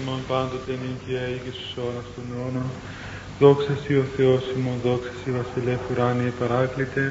[0.00, 2.68] ημών πάντοτε νύχια ή και στους ώρας των αιώνων.
[3.40, 7.04] Δόξα Σοι ο Θεός ημών, δόξα Σοι βασιλεύ ουράνιε παράκλητε,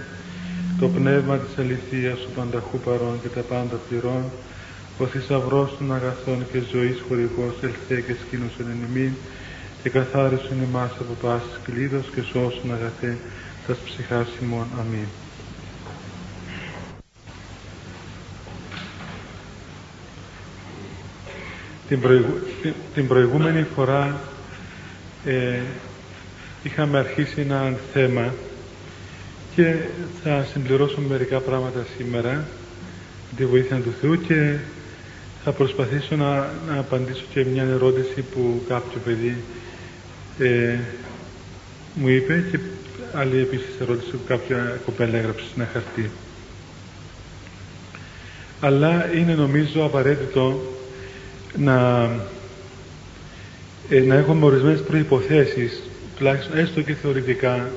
[0.79, 4.23] το πνεύμα της αληθείας ο πανταχού παρών και τα πάντα πληρών,
[5.01, 9.13] ο θησαυρός των αγαθών και ζωής χορηγός ελθέ και σκήνωσον εν ημίν,
[9.81, 13.17] και καθάρισον εμάς από πάσης κλείδος και σώσον αγαθέ
[13.67, 14.67] τας ψυχάς ημών.
[14.79, 15.09] Αμήν.
[22.93, 24.19] Την, προηγούμενη φορά
[25.25, 25.59] ε,
[26.63, 28.33] είχαμε αρχίσει ένα θέμα
[29.55, 29.75] και
[30.23, 32.47] θα συμπληρώσω μερικά πράγματα σήμερα
[33.37, 34.55] τη βοήθεια του Θεού και
[35.43, 36.35] θα προσπαθήσω να,
[36.67, 39.37] να απαντήσω και μια ερώτηση που κάποιο παιδί
[40.39, 40.75] ε,
[41.93, 42.59] μου είπε και
[43.13, 46.09] άλλη επίσης ερώτηση που κάποια κοπέλα έγραψε σε ένα χαρτί.
[48.61, 50.61] Αλλά είναι νομίζω απαραίτητο
[51.57, 52.09] να,
[53.89, 55.81] ε, να έχουμε ορισμένες προϋποθέσεις,
[56.17, 57.69] τουλάχιστον έστω και θεωρητικά,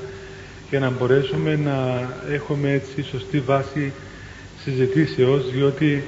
[0.71, 3.93] για να μπορέσουμε να έχουμε έτσι σωστή βάση
[4.65, 6.03] συζητήσεως, διότι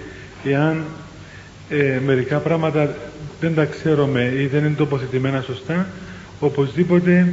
[0.45, 0.85] εάν
[1.69, 2.97] ε, μερικά πράγματα
[3.41, 5.87] δεν τα ξέρουμε ή δεν είναι τοποθετημένα σωστά,
[6.41, 7.33] οπωσδήποτε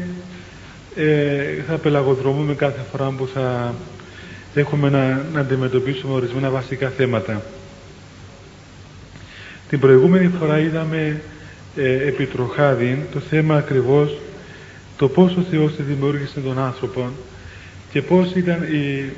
[0.96, 3.74] ε, θα πελαγοδρομούμε κάθε φορά που θα
[4.54, 7.42] έχουμε να, να αντιμετωπίσουμε ορισμένα βασικά θέματα.
[9.72, 11.22] Την προηγούμενη φορά είδαμε
[11.76, 12.30] ε, επί
[13.12, 14.18] το θέμα ακριβώς
[14.98, 17.10] το πώς ο Θεός δημιούργησε τον άνθρωπο
[17.92, 19.10] και πώς ήταν η,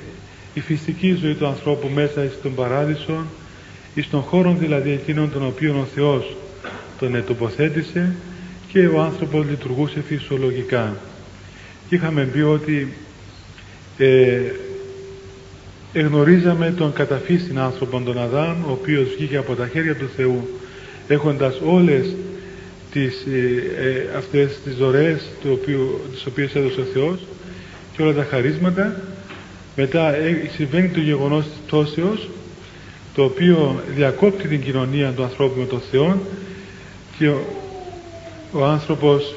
[0.53, 3.25] η φυσική ζωή του ανθρώπου μέσα στον παράδεισο
[3.93, 6.35] ή στον χώρο δηλαδή εκείνον τον οποίο ο Θεός
[6.99, 8.15] τον ετοποθέτησε
[8.71, 10.95] και ο άνθρωπος λειτουργούσε φυσιολογικά.
[11.89, 12.93] Και είχαμε πει ότι
[13.97, 14.41] ε,
[15.93, 20.47] εγνωρίζαμε τον καταφύσιν άνθρωπο τον Αδάμ ο οποίος βγήκε από τα χέρια του Θεού
[21.07, 22.15] έχοντας όλες
[22.91, 27.19] τις, ε, ε, αυτές τις δωρεές του οποίου, τις οποίες έδωσε ο Θεός
[27.95, 29.01] και όλα τα χαρίσματα.
[29.75, 32.29] Μετά ε, συμβαίνει το γεγονός της πτώσεως
[33.15, 36.21] το οποίο διακόπτει την κοινωνία του ανθρώπου με τον Θεό
[37.17, 37.41] και ο,
[38.51, 39.33] ο άνθρωπος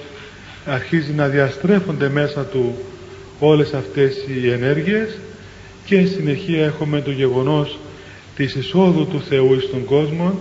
[0.67, 2.75] αρχίζει να διαστρέφονται μέσα του
[3.41, 5.19] όλες αυτές οι ενέργειες
[5.87, 7.79] και συνεχεία έχουμε το γεγονός
[8.37, 10.39] της εισόδου του Θεού στον κόσμο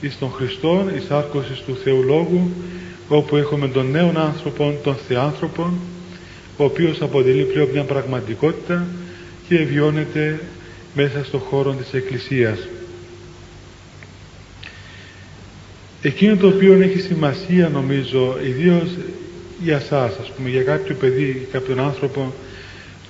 [0.00, 2.50] εις τον Χριστό, εις άρκωσης του Θεού Λόγου
[3.08, 5.72] όπου έχουμε τον νέο άνθρωπο, τον Θεάνθρωπο
[6.56, 8.86] ο οποίος αποτελεί πλέον μια πραγματικότητα
[9.48, 10.40] και βιώνεται
[10.94, 12.58] μέσα στον χώρο της Εκκλησίας.
[16.02, 18.88] Εκείνο το οποίο έχει σημασία νομίζω ιδίως
[19.62, 22.32] για σας ας πούμε για κάποιο παιδί, κάποιον άνθρωπο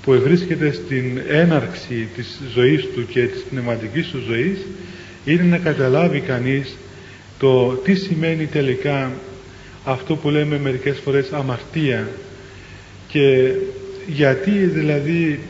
[0.05, 4.59] που βρίσκεται στην έναρξη της ζωής του και της πνευματικής του ζωής
[5.25, 6.77] είναι να καταλάβει κανείς
[7.39, 9.11] το τι σημαίνει τελικά
[9.85, 12.09] αυτό που λέμε μερικές φορές αμαρτία
[13.09, 13.51] και
[14.07, 15.41] γιατί δηλαδή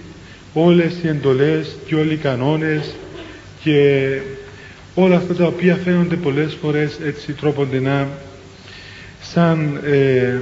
[0.53, 2.95] όλες οι εντολές και όλοι οι κανόνες
[3.63, 4.09] και
[4.95, 8.09] όλα αυτά τα οποία φαίνονται πολλές φορές έτσι τρόποντινά
[9.23, 10.39] σαν ε,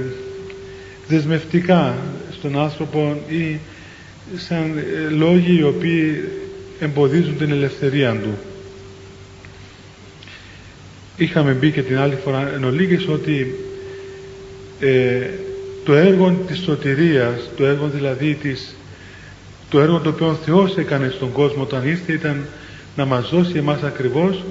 [1.07, 1.95] δεσμευτικά
[2.37, 3.59] στον άνθρωπο ή
[4.35, 6.23] σαν ε, λόγοι οι οποίοι
[6.79, 8.37] εμποδίζουν την ελευθερία του.
[11.17, 13.55] Είχαμε μπει και την άλλη φορά εν ολίγης ότι
[14.79, 15.29] ε,
[15.85, 18.75] το έργο της σωτηρίας, το έργο δηλαδή της,
[19.69, 22.45] το έργο το οποίο ο Θεός έκανε στον κόσμο όταν ήρθε ήταν
[22.95, 24.43] να μας δώσει εμάς ακριβώς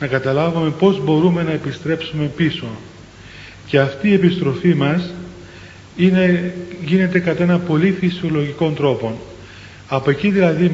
[0.00, 2.66] να καταλάβουμε πώς μπορούμε να επιστρέψουμε πίσω.
[3.66, 5.10] Και αυτή η επιστροφή μας
[5.96, 9.20] είναι, γίνεται κατά ένα πολύ φυσιολογικό τρόπο.
[9.88, 10.70] Από εκεί δηλαδή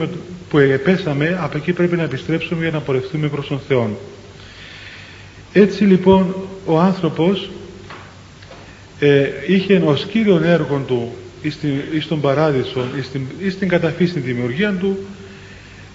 [0.48, 3.98] που επέσαμε, από εκεί πρέπει να επιστρέψουμε για να πορευτούμε προς τον Θεό.
[5.52, 6.34] Έτσι λοιπόν
[6.66, 7.50] ο άνθρωπος
[8.98, 11.12] ε, είχε ως κύριο έργο του
[11.92, 14.98] εις, τον παράδεισο, εις την, εις την καταφύση δημιουργία του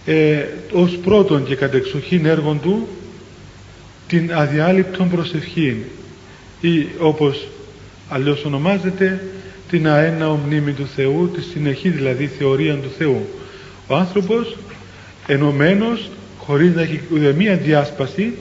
[0.06, 2.88] ε, ως πρώτον και κατεξοχήν έργο του
[4.08, 5.84] την αδιάλειπτον προσευχή
[6.62, 7.48] ή όπως
[8.10, 9.22] αλλιώς ονομάζεται
[9.70, 13.28] την αένα μνήμη του Θεού, τη συνεχή δηλαδή θεωρία του Θεού.
[13.88, 14.58] Ο άνθρωπος
[15.28, 18.34] ενωμένος χωρίς να έχει ούτε μία διάσπαση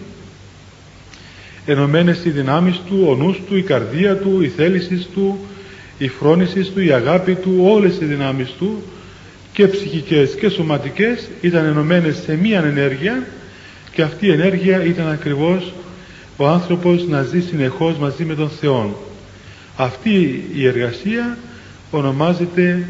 [1.66, 5.38] ενωμένες οι δυνάμεις του, ο νους του, η καρδία του, η θέλησης του,
[5.98, 8.82] η φρόνησης του, η αγάπη του, όλες οι δυνάμεις του
[9.52, 13.26] και ψυχικές και σωματικές ήταν ενωμένες σε μία ενέργεια
[13.92, 15.72] και αυτή η ενέργεια ήταν ακριβώς
[16.36, 19.05] ο άνθρωπος να ζει συνεχώς μαζί με τον Θεό.
[19.76, 21.38] Αυτή η εργασία
[21.90, 22.86] ονομάζεται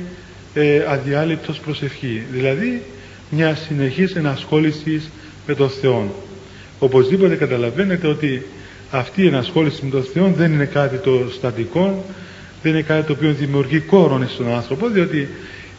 [0.55, 2.83] ε, αδιάλειπτος προσευχή, δηλαδή
[3.31, 5.03] μια συνεχής ενασχόληση
[5.47, 6.15] με τον Θεό.
[6.79, 8.43] Οπωσδήποτε καταλαβαίνετε ότι
[8.91, 12.05] αυτή η ενασχόληση με τον Θεό δεν είναι κάτι το στατικό,
[12.63, 15.29] δεν είναι κάτι το οποίο δημιουργεί κόρον στον άνθρωπο, διότι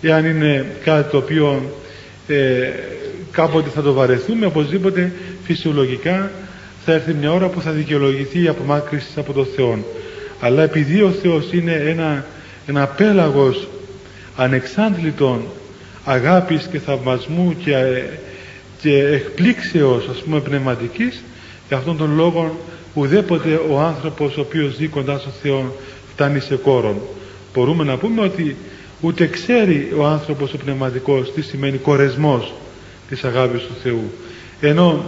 [0.02, 1.72] εάν είναι κάτι το οποίο
[2.28, 2.70] ε,
[3.32, 5.12] κάποτε θα το βαρεθούμε, οπωσδήποτε
[5.44, 6.32] φυσιολογικά
[6.86, 9.80] θα έρθει μια ώρα που θα δικαιολογηθεί η απομάκρυση από τον Θεό.
[10.40, 12.26] Αλλά επειδή ο Θεός είναι ένα,
[12.68, 13.68] ένα πέλαγος
[14.36, 15.42] ανεξάντλητων
[16.04, 18.04] αγάπης και θαυμασμού και,
[18.82, 21.24] και εκπλήξεως ας πούμε πνευματικής
[21.68, 22.60] για αυτόν τον λόγο
[22.94, 25.76] ουδέποτε ο άνθρωπος ο οποίος ζει κοντά στον Θεό
[26.14, 27.02] φτάνει σε κόρον.
[27.54, 28.56] Μπορούμε να πούμε ότι
[29.02, 32.54] ούτε ξέρει ο άνθρωπος ο πνευματικός τι σημαίνει κορεσμός
[33.10, 34.12] της αγάπης του Θεού.
[34.62, 35.06] Ενώ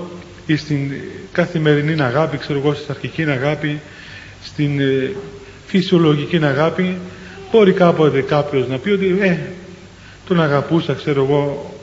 [0.57, 0.91] στην
[1.31, 3.79] καθημερινή αγάπη, ξέρω εγώ, στην αρχική αγάπη,
[4.51, 5.11] στην ε,
[5.65, 6.97] φυσιολογική αγάπη,
[7.51, 9.37] μπορεί κάποτε κάποιος να πει ότι ε,
[10.27, 11.73] τον αγαπούσα, ξέρω εγώ,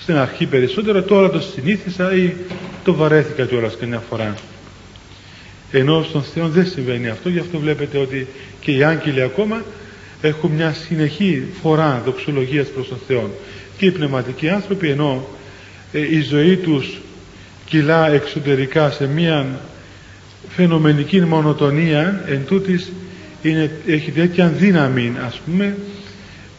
[0.00, 2.32] στην αρχή περισσότερο, τώρα το συνήθισα ή
[2.84, 4.34] το βαρέθηκα κιόλας καμιά φορά.
[5.72, 8.26] Ενώ στον Θεό δεν συμβαίνει αυτό, γι' αυτό βλέπετε ότι
[8.60, 9.62] και οι άγγελοι ακόμα
[10.20, 13.30] έχουν μια συνεχή φορά δοξολογίας προς τον Θεό.
[13.76, 15.28] Και οι πνευματικοί άνθρωποι ενώ
[15.92, 17.00] ε, η ζωή τους
[17.64, 19.60] κυλά εξωτερικά σε μια
[20.56, 22.92] φαινομενική μονοτονία εν τούτης
[23.42, 25.76] είναι, έχει τέτοια δύναμη ας πούμε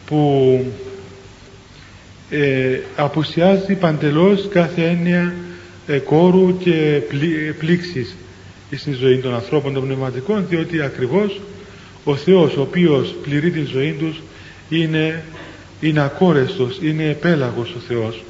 [0.06, 0.64] που
[2.30, 5.34] ε, απουσιάζει παντελώς κάθε έννοια
[5.86, 8.16] ε, κόρου και πλή, πλήξης
[8.76, 11.40] στην ζωή των ανθρώπων των πνευματικών διότι ακριβώς
[12.04, 14.22] ο Θεός ο οποίος πληρεί τη ζωή τους
[14.68, 15.22] είναι,
[15.80, 18.24] είναι ακόρεστος, είναι επέλαγος ο Θεός.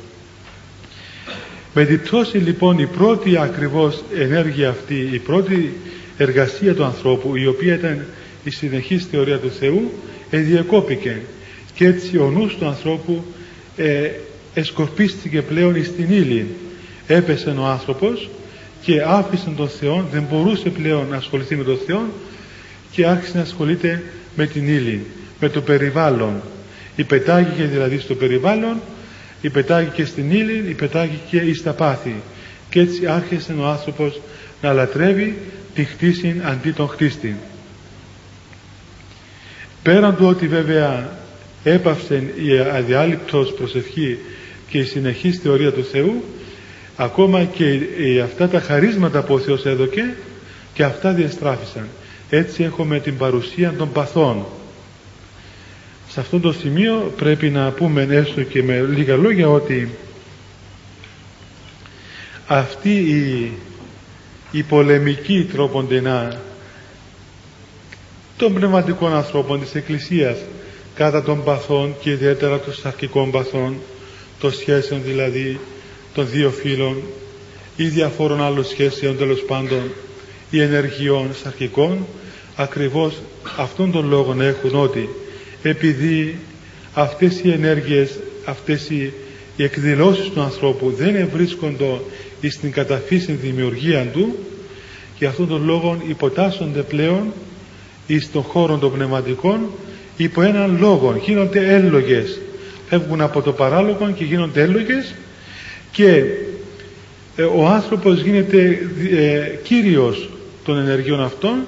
[1.78, 5.74] Με την πτώση λοιπόν η πρώτη ακριβώς ενέργεια αυτή, η πρώτη
[6.16, 8.04] εργασία του ανθρώπου η οποία ήταν
[8.44, 9.92] η συνεχής θεωρία του Θεού
[10.30, 11.20] εδιεκόπηκε
[11.74, 13.24] και έτσι ο νους του ανθρώπου
[13.76, 14.10] ε,
[14.54, 16.46] εσκορπίστηκε πλέον στην ύλη.
[17.06, 18.28] Έπεσε ο άνθρωπος
[18.82, 22.02] και άφησε τον Θεό, δεν μπορούσε πλέον να ασχοληθεί με τον Θεό
[22.90, 24.02] και άρχισε να ασχολείται
[24.36, 25.00] με την ύλη,
[25.40, 26.42] με το περιβάλλον.
[26.96, 28.76] Υπετάγηκε δηλαδή στο περιβάλλον,
[29.46, 32.14] υπετάγηκε στην ύλη, υπετάγηκε εις τα πάθη.
[32.70, 34.20] Και έτσι άρχισε ο άνθρωπος
[34.62, 35.38] να λατρεύει
[35.74, 37.36] τη χτίση αντί τον χρήστη.
[39.82, 41.18] Πέραν του ότι βέβαια
[41.64, 44.18] έπαυσε η αδιάλειπτος προσευχή
[44.68, 46.24] και η συνεχής θεωρία του Θεού
[46.96, 47.80] ακόμα και
[48.24, 50.14] αυτά τα χαρίσματα που ο Θεός έδωκε
[50.74, 51.88] και αυτά διαστράφησαν
[52.30, 54.46] έτσι έχουμε την παρουσία των παθών
[56.16, 59.88] σε αυτό το σημείο πρέπει να πούμε έστω και με λίγα λόγια ότι
[62.46, 63.52] αυτή η,
[64.50, 66.40] η πολεμική τρόποντινά
[68.36, 70.36] των πνευματικών ανθρώπων της Εκκλησίας
[70.94, 73.76] κατά των παθών και ιδιαίτερα των σαρκικών παθών
[74.40, 75.58] των σχέσεων δηλαδή
[76.14, 76.96] των δύο φίλων
[77.76, 79.82] ή διαφόρων άλλων σχέσεων τέλος πάντων
[80.50, 82.06] ή ενεργειών σαρκικών
[82.56, 83.14] ακριβώς
[83.58, 85.08] αυτόν τον λόγο έχουν ότι
[85.68, 86.38] επειδή
[86.94, 89.12] αυτές οι ενέργειες αυτές οι,
[89.56, 92.00] οι εκδηλώσεις του ανθρώπου δεν ευρίσκονται
[92.48, 94.36] στην καταφύση δημιουργία του
[95.18, 97.32] και αυτόν τον λόγο υποτάσσονται πλέον
[98.06, 99.60] εις των χώρων των πνευματικών
[100.16, 101.20] υπό έναν λόγο.
[101.24, 102.38] Γίνονται έλογες.
[102.88, 105.14] Φεύγουν από το παράλογο και γίνονται έλογες
[105.92, 106.22] και
[107.36, 108.78] ε, ο άνθρωπος γίνεται
[109.10, 110.28] ε, κύριος
[110.64, 111.58] των ενεργειών αυτών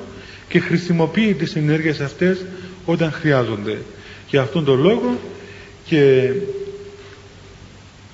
[0.48, 2.44] και χρησιμοποιεί τις ενέργειες αυτές
[2.90, 3.78] όταν χρειάζονται.
[4.30, 5.18] Για αυτόν τον λόγο
[5.84, 6.32] και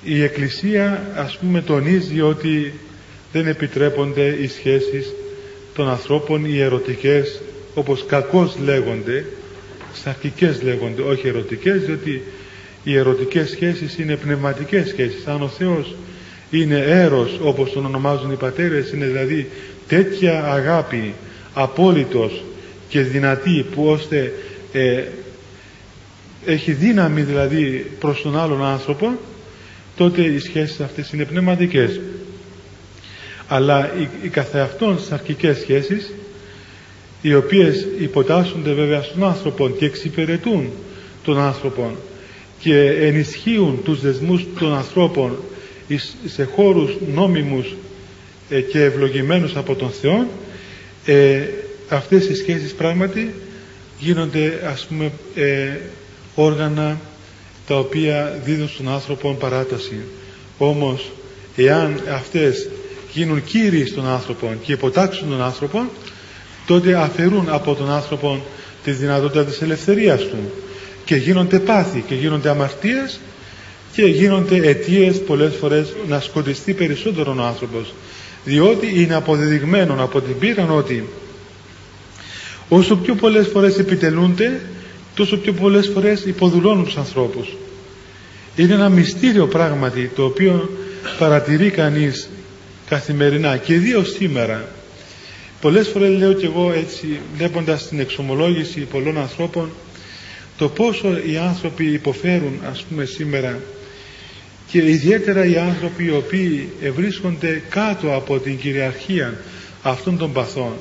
[0.03, 2.73] η Εκκλησία ας πούμε τονίζει ότι
[3.31, 5.13] δεν επιτρέπονται οι σχέσεις
[5.75, 7.41] των ανθρώπων οι ερωτικές
[7.73, 9.25] όπως κακώς λέγονται
[9.93, 12.21] σαρκικές λέγονται όχι ερωτικές διότι
[12.83, 15.95] οι ερωτικές σχέσεις είναι πνευματικές σχέσεις αν ο Θεός
[16.49, 19.49] είναι έρος όπως τον ονομάζουν οι πατέρες είναι δηλαδή
[19.87, 21.13] τέτοια αγάπη
[21.53, 22.43] απόλυτος
[22.89, 24.33] και δυνατή που ώστε
[24.75, 25.03] ε,
[26.45, 29.17] έχει δύναμη δηλαδή προς τον άλλον άνθρωπο
[29.97, 31.99] τότε οι σχέσεις αυτές είναι πνευματικές.
[33.47, 36.13] Αλλά οι, οι καθεαυτόν σαρκικές σχέσεις
[37.21, 40.69] οι οποίες υποτάσσονται βέβαια στον άνθρωπο και εξυπηρετούν
[41.23, 41.95] τον άνθρωπο
[42.59, 45.37] και ενισχύουν τους δεσμούς των ανθρώπων
[46.25, 47.75] σε χώρους νόμιμους
[48.49, 50.27] ε, και ευλογημένους από τον Θεό
[51.05, 51.41] ε,
[51.89, 53.33] αυτές οι σχέσεις πράγματι
[53.99, 55.69] γίνονται ας πούμε ε,
[56.35, 56.97] όργανα
[57.67, 59.95] τα οποία δίδουν στον άνθρωπο παράταση.
[60.57, 61.11] Όμως
[61.55, 62.67] εάν αυτές
[63.13, 65.85] γίνουν κύριοι στον άνθρωπο και υποτάξουν τον άνθρωπο
[66.67, 68.43] τότε αφαιρούν από τον άνθρωπο
[68.83, 70.51] τη δυνατότητα της ελευθερίας του.
[71.05, 73.19] Και γίνονται πάθη και γίνονται αμαρτίες
[73.93, 77.93] και γίνονται αιτίες πολλές φορές να σκοτιστεί περισσότερο ο άνθρωπος.
[78.45, 81.03] Διότι είναι αποδεδειγμένο από την πείρα ότι
[82.69, 84.61] όσο πιο πολλές φορές επιτελούνται
[85.15, 87.55] τόσο πιο πολλές φορές υποδουλώνουν τους ανθρώπους.
[88.55, 90.69] Είναι ένα μυστήριο πράγματι το οποίο
[91.19, 92.29] παρατηρεί κανείς
[92.89, 94.67] καθημερινά και ιδίως σήμερα.
[95.61, 99.69] Πολλές φορές λέω και εγώ έτσι βλέποντας την εξομολόγηση πολλών ανθρώπων
[100.57, 103.59] το πόσο οι άνθρωποι υποφέρουν ας πούμε σήμερα
[104.71, 109.33] και ιδιαίτερα οι άνθρωποι οι οποίοι βρίσκονται κάτω από την κυριαρχία
[109.81, 110.71] αυτών των παθών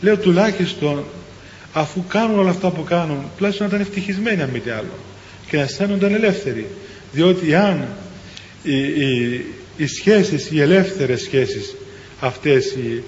[0.00, 1.04] λέω τουλάχιστον
[1.72, 4.98] αφού κάνουν όλα αυτά που κάνουν τουλάχιστον να ήταν ευτυχισμένοι αν μη τι άλλο
[5.48, 6.66] και να αισθάνονταν ελεύθεροι.
[7.12, 7.84] Διότι αν
[8.62, 9.44] οι, οι,
[9.76, 11.74] οι σχέσεις, οι ελεύθερες σχέσεις
[12.20, 13.02] αυτές οι,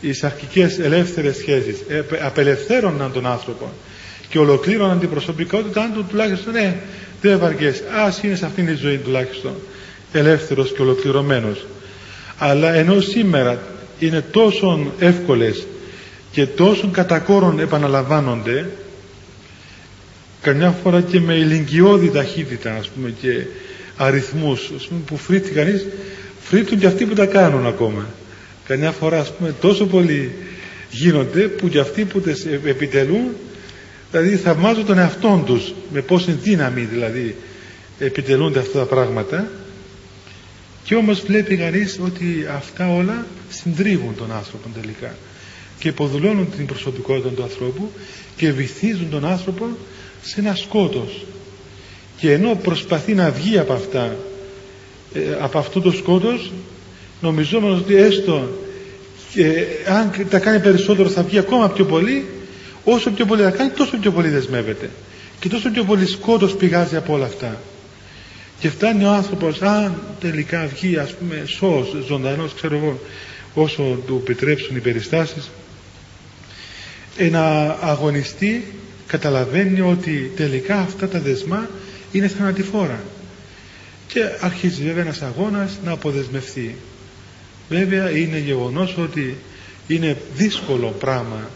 [0.00, 1.76] οι σαρκικές ελεύθερες σχέσεις
[2.24, 3.72] απελευθέρωναν τον άνθρωπο
[4.28, 6.76] και ολοκλήρωναν την προσωπικότητα αν του τουλάχιστον ναι,
[7.20, 9.52] δεν βαριές ας είναι σε αυτήν τη ζωή τουλάχιστον
[10.12, 11.66] ελεύθερος και ολοκληρωμένος.
[12.38, 13.62] Αλλά ενώ σήμερα
[13.98, 15.66] είναι τόσο εύκολες
[16.32, 18.70] και τόσο κατακόρων επαναλαμβάνονται
[20.40, 23.44] καμιά φορά και με ηλικιώδη ταχύτητα ας πούμε και
[23.96, 25.86] αριθμούς ας πούμε, που φρύτει κανείς
[26.40, 28.06] φρύτουν και αυτοί που τα κάνουν ακόμα.
[28.66, 30.32] Καμιά φορά ας πούμε τόσο πολύ
[30.90, 33.28] γίνονται που και αυτοί που τις επιτελούν
[34.10, 37.36] δηλαδή θαυμάζουν τον εαυτό τους με πόση δύναμη δηλαδή
[37.98, 39.48] επιτελούνται αυτά τα πράγματα.
[40.84, 45.14] Και όμως βλέπει κανείς ότι αυτά όλα συντρίβουν τον άνθρωπο τελικά
[45.82, 47.90] και υποδουλώνουν την προσωπικότητα του ανθρώπου
[48.36, 49.66] και βυθίζουν τον άνθρωπο
[50.22, 51.24] σε ένα σκότος.
[52.16, 54.16] Και ενώ προσπαθεί να βγει από αυτά
[55.14, 56.52] ε, από αυτό το σκότος
[57.20, 58.48] νομιζόμενος ότι έστω
[59.32, 62.26] και αν τα κάνει περισσότερο θα βγει ακόμα πιο πολύ
[62.84, 64.90] όσο πιο πολύ θα κάνει τόσο πιο πολύ δεσμεύεται.
[65.40, 67.60] Και τόσο πιο πολύ σκότος πηγάζει από όλα αυτά.
[68.60, 72.98] Και φτάνει ο άνθρωπος αν τελικά βγει ας πούμε σώος, ζωντανός ξέρω εγώ
[73.54, 75.50] όσο του επιτρέψουν οι περιστάσεις
[77.16, 78.64] ένα αγωνιστή
[79.06, 81.68] καταλαβαίνει ότι τελικά αυτά τα δεσμά
[82.12, 83.00] είναι θανατηφόρα.
[84.06, 86.74] Και αρχίζει βέβαια ένας αγώνας να αποδεσμευθεί
[87.68, 89.36] βέβαια είναι γεγονός ότι
[89.86, 91.50] είναι δύσκολο πράγμα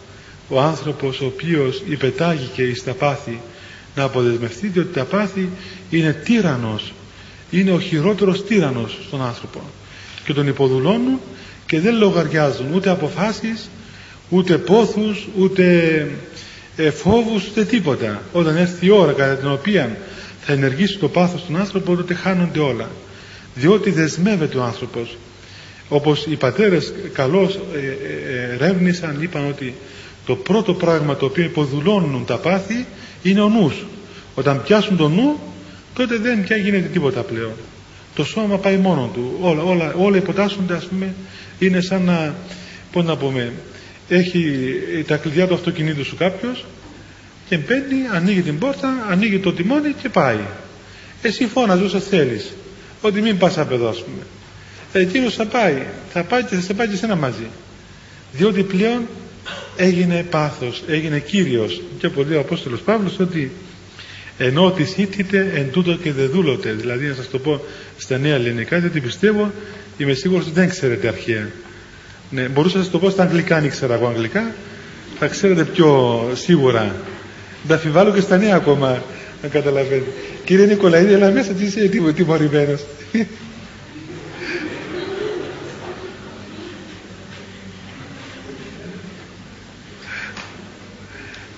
[0.48, 3.40] ο άνθρωπος ο οποίος υπετάγηκε εις τα πάθη
[3.94, 5.48] να αποδεσμευτεί διότι τα πάθη
[5.90, 6.92] είναι τύρανος
[7.50, 9.60] είναι ο χειρότερος τύρανος στον άνθρωπο.
[10.25, 11.20] Και τον υποδουλώνουν
[11.66, 13.68] και δεν λογαριάζουν ούτε αποφάσεις
[14.28, 16.06] ούτε πόθους ούτε
[16.76, 18.23] ε, φόβους ούτε τίποτα.
[18.33, 19.97] Όταν έρθει η ώρα κατά την οποία
[20.40, 22.88] θα ενεργήσει το πάθος στον άνθρωπο τότε χάνονται όλα.
[23.54, 25.16] Διότι δεσμεύεται ο άνθρωπος.
[25.88, 29.75] Όπως οι πατέρες καλώς ε, ε, ρεύνησαν είπαν ότι
[30.26, 32.87] το πρώτο πράγμα το οποίο υποδουλώνουν τα πάθη
[33.23, 33.85] είναι ο νους.
[34.35, 35.40] Όταν πιάσουν το νου
[35.95, 37.52] τότε δεν πια γίνεται τίποτα πλέον.
[38.14, 39.37] Το σώμα πάει μόνο του.
[39.40, 41.14] Όλα, όλα, όλα υποτάσσονται ας πούμε
[41.59, 42.35] είναι σαν να
[42.92, 43.52] πώς να πούμε
[44.08, 44.54] έχει
[45.06, 46.64] τα κλειδιά του αυτοκινήτου σου κάποιος
[47.48, 50.40] και μπαίνει, ανοίγει την πόρτα, ανοίγει το τιμόνι και πάει.
[51.22, 52.52] Εσύ φώναζε όσο θέλεις,
[53.00, 54.22] ότι μην πας απ' εδώ ας πούμε.
[54.92, 55.82] Εκείνος θα πάει,
[56.12, 57.46] θα πάει και θα σε πάει και σένα μαζί.
[58.32, 59.06] Διότι πλέον
[59.76, 61.82] έγινε πάθος, έγινε Κύριος.
[61.98, 63.50] Και πολύ ο Απόστολος Παύλος ότι
[64.38, 66.72] ενώ ότι σύντητε εν τούτο και δεν δούλωτε.
[66.72, 67.60] Δηλαδή να σας το πω
[67.96, 69.52] στα νέα ελληνικά, γιατί πιστεύω,
[69.96, 71.48] είμαι σίγουρος ότι δεν ξέρετε αρχαία.
[72.30, 74.54] Ναι, μπορούσα να σας το πω στα αγγλικά, αν ήξερα εγώ αγγλικά,
[75.18, 76.95] θα ξέρετε πιο σίγουρα.
[77.68, 79.02] Τα αφιβάλλω και στα νέα ακόμα,
[79.42, 80.11] να καταλαβαίνετε.
[80.45, 82.85] Κύριε Νικολαίδη, αλλά μέσα τι είσαι τιμωρημένος.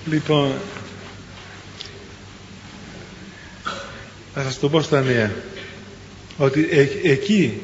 [0.09, 0.51] λοιπόν,
[4.33, 5.31] θα σας το πω στα νέα.
[6.37, 7.61] Ότι ε, εκεί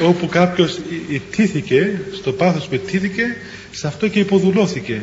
[0.00, 3.36] όπου κάποιος ιτήθηκε στο πάθος που ιτήθηκε
[3.70, 5.02] σε αυτό και υποδουλώθηκε.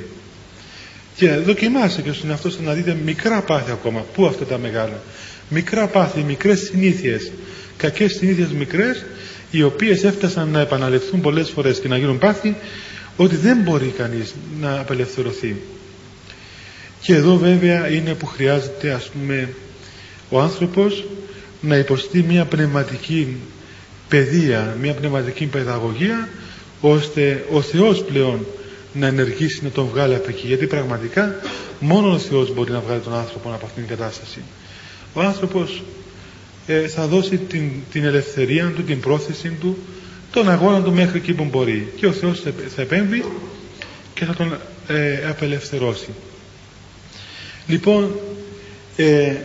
[1.15, 4.05] Και δοκιμάστε και στον εαυτό να δείτε μικρά πάθη ακόμα.
[4.13, 5.01] Πού αυτά τα μεγάλα;
[5.49, 7.31] Μικρά πάθη, μικρές συνήθειες.
[7.77, 9.05] Κακές συνήθειες μικρές
[9.51, 12.55] οι οποίες έφτασαν να επαναληφθούν πολλές φορές και να γίνουν πάθη
[13.17, 15.55] ότι δεν μπορεί κανείς να απελευθερωθεί.
[17.01, 19.49] Και εδώ βέβαια είναι που χρειάζεται ας πούμε
[20.29, 21.05] ο άνθρωπος
[21.61, 23.37] να υποστεί μια πνευματική
[24.09, 26.29] παιδεία, μια πνευματική παιδαγωγία
[26.81, 28.45] ώστε ο Θεός πλέον
[28.93, 30.47] να ενεργήσει να τον βγάλει από εκεί.
[30.47, 31.35] Γιατί πραγματικά
[31.79, 34.39] μόνος ο Θεός μπορεί να βγάλει τον άνθρωπο από αυτήν την κατάσταση.
[35.13, 35.83] Ο άνθρωπος
[36.67, 39.77] ε, θα δώσει την, την ελευθερία του, την πρόθεση του
[40.31, 41.93] τον αγώνα του μέχρι εκεί που μπορεί.
[41.95, 42.41] Και ο Θεός
[42.75, 43.23] θα, επέμβει
[44.13, 46.09] και θα τον ε, απελευθερώσει.
[47.67, 48.19] Λοιπόν
[48.95, 49.35] ε,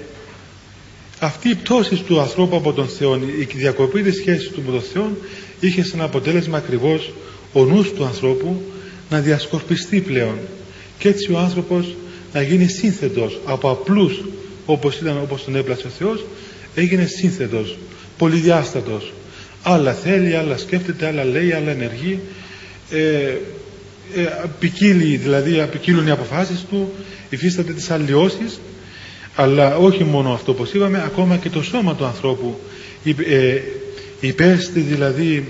[1.24, 4.82] αυτή η πτώση του ανθρώπου από τον Θεό, η διακοπή της σχέσης του με τον
[4.92, 5.16] Θεό
[5.60, 7.12] είχε σαν αποτέλεσμα ακριβώς
[7.52, 8.62] ο νους του ανθρώπου
[9.10, 10.38] να διασκορπιστεί πλέον
[10.98, 11.94] και έτσι ο άνθρωπος
[12.32, 14.24] να γίνει σύνθετος από απλούς
[14.66, 16.24] όπως ήταν όπως τον έπλασε ο Θεός
[16.74, 17.78] έγινε σύνθετος,
[18.18, 19.12] πολυδιάστατος.
[19.62, 22.20] Άλλα θέλει, άλλα σκέφτεται, άλλα λέει, άλλα ενεργεί.
[22.90, 22.98] Ε,
[24.14, 24.28] ε,
[24.58, 26.92] ποικίλει, δηλαδή ποικίλουν οι αποφάσεις του
[27.30, 28.60] υφίσταται τις αλλοιώσεις
[29.34, 32.60] αλλά όχι μόνο αυτό όπως είπαμε ακόμα και το σώμα του ανθρώπου
[33.04, 33.60] ε,
[34.20, 35.48] υπέστη δηλαδή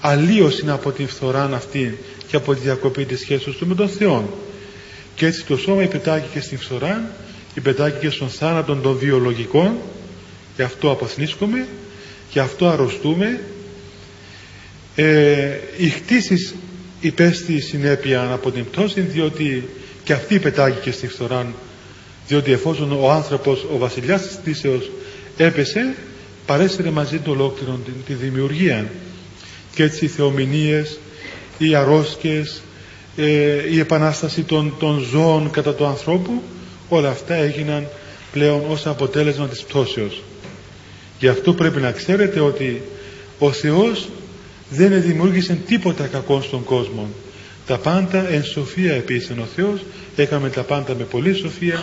[0.00, 4.38] αλλίωση από την φθορά αυτή και από τη διακοπή της σχέσης του με τον Θεό
[5.14, 7.10] και έτσι το σώμα υπετάγει και στην φθορά
[7.54, 9.76] υπετάγει και στον θάνατο των βιολογικών
[10.56, 11.66] και αυτό αποθνίσκουμε
[12.30, 13.40] και αυτό αρρωστούμε.
[14.94, 16.54] Ε, οι χτίσεις
[17.00, 19.68] υπέστη συνέπεια από την πτώση διότι
[20.04, 21.54] και αυτή πετάγει και στη φθορά
[22.28, 24.90] διότι εφόσον ο άνθρωπος ο βασιλιάς της πτήσεως
[25.36, 25.94] έπεσε
[26.46, 28.90] παρέσυρε μαζί του ολόκληρο τη, δημιουργία.
[29.74, 30.98] Και έτσι οι θεομηνίες
[31.58, 32.62] οι αρρώσκες
[33.16, 36.42] ε, η επανάσταση των, των ζώων κατά του ανθρώπου
[36.88, 37.88] όλα αυτά έγιναν
[38.32, 40.22] πλέον ως αποτέλεσμα της πτώσεως.
[41.18, 42.82] Γι' αυτό πρέπει να ξέρετε ότι
[43.38, 44.08] ο Θεός
[44.70, 47.08] δεν δημιούργησε τίποτα κακό στον κόσμο.
[47.66, 49.80] Τα πάντα εν σοφία επίσης ο Θεός.
[50.16, 51.82] Έκαμε τα πάντα με πολλή σοφία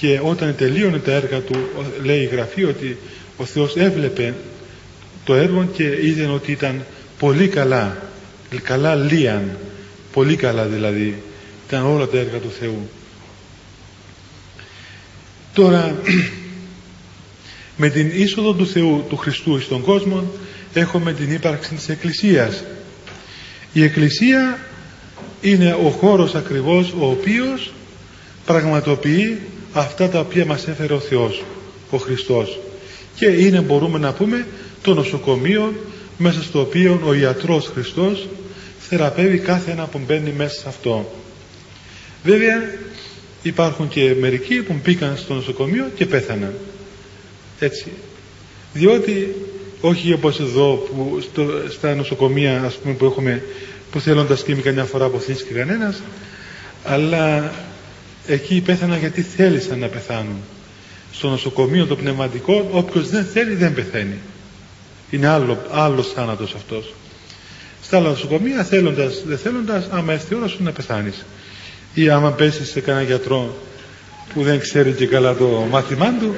[0.00, 1.56] και όταν τελείωνε τα έργα του
[2.02, 2.96] λέει η Γραφή ότι
[3.36, 4.34] ο Θεός έβλεπε
[5.24, 6.84] το έργο και είδε ότι ήταν
[7.18, 8.10] πολύ καλά
[8.58, 9.56] καλά λίαν.
[10.12, 11.22] Πολύ καλά δηλαδή
[11.66, 12.88] ήταν όλα τα έργα του Θεού.
[15.54, 15.94] Τώρα
[17.76, 20.30] με την είσοδο του Θεού του Χριστού στον κόσμο
[20.72, 22.64] έχουμε την ύπαρξη της Εκκλησίας.
[23.72, 24.58] Η Εκκλησία
[25.40, 27.72] είναι ο χώρος ακριβώς ο οποίος
[28.46, 29.40] πραγματοποιεί
[29.72, 31.42] αυτά τα οποία μας έφερε ο Θεός
[31.90, 32.58] ο Χριστός.
[33.14, 34.46] Και είναι μπορούμε να πούμε
[34.82, 35.74] το νοσοκομείο
[36.18, 38.28] μέσα στο οποίο ο ιατρός Χριστός
[38.78, 41.12] θεραπεύει κάθε ένα που μπαίνει μέσα σε αυτό.
[42.24, 42.62] Βέβαια
[43.42, 46.54] υπάρχουν και μερικοί που μπήκαν στο νοσοκομείο και πέθαναν.
[47.58, 47.86] Έτσι.
[48.72, 49.34] Διότι
[49.80, 53.42] όχι όπως εδώ που στο, στα νοσοκομεία ας πούμε που έχουμε
[53.90, 56.02] που θέλοντας τίμη καμιά φορά αποθήσει κανένας
[56.84, 57.52] αλλά
[58.32, 60.42] εκεί πέθαναν γιατί θέλησαν να πεθάνουν.
[61.12, 64.18] Στο νοσοκομείο το πνευματικό όποιος δεν θέλει δεν πεθαίνει.
[65.10, 66.94] Είναι άλλο, άλλος θάνατος αυτός.
[67.82, 71.24] Στα άλλα νοσοκομεία θέλοντας δεν θέλοντας άμα έρθει η ώρα σου να πεθάνεις.
[71.94, 73.56] Ή άμα πέσεις σε κανένα γιατρό
[74.34, 76.34] που δεν ξέρει και καλά το μάθημά του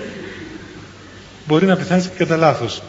[1.47, 2.83] μπορεί να πεθάνεις και κατά λάθος.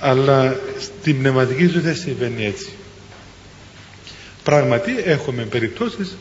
[0.00, 2.68] αλλά στην πνευματική ζωή δεν συμβαίνει έτσι.
[4.42, 6.16] Πράγματι έχουμε περιπτώσεις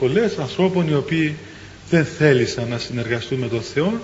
[0.00, 1.34] πολλές ανθρώπων οι οποίοι
[1.90, 4.00] δεν θέλησαν να συνεργαστούν με τον Θεό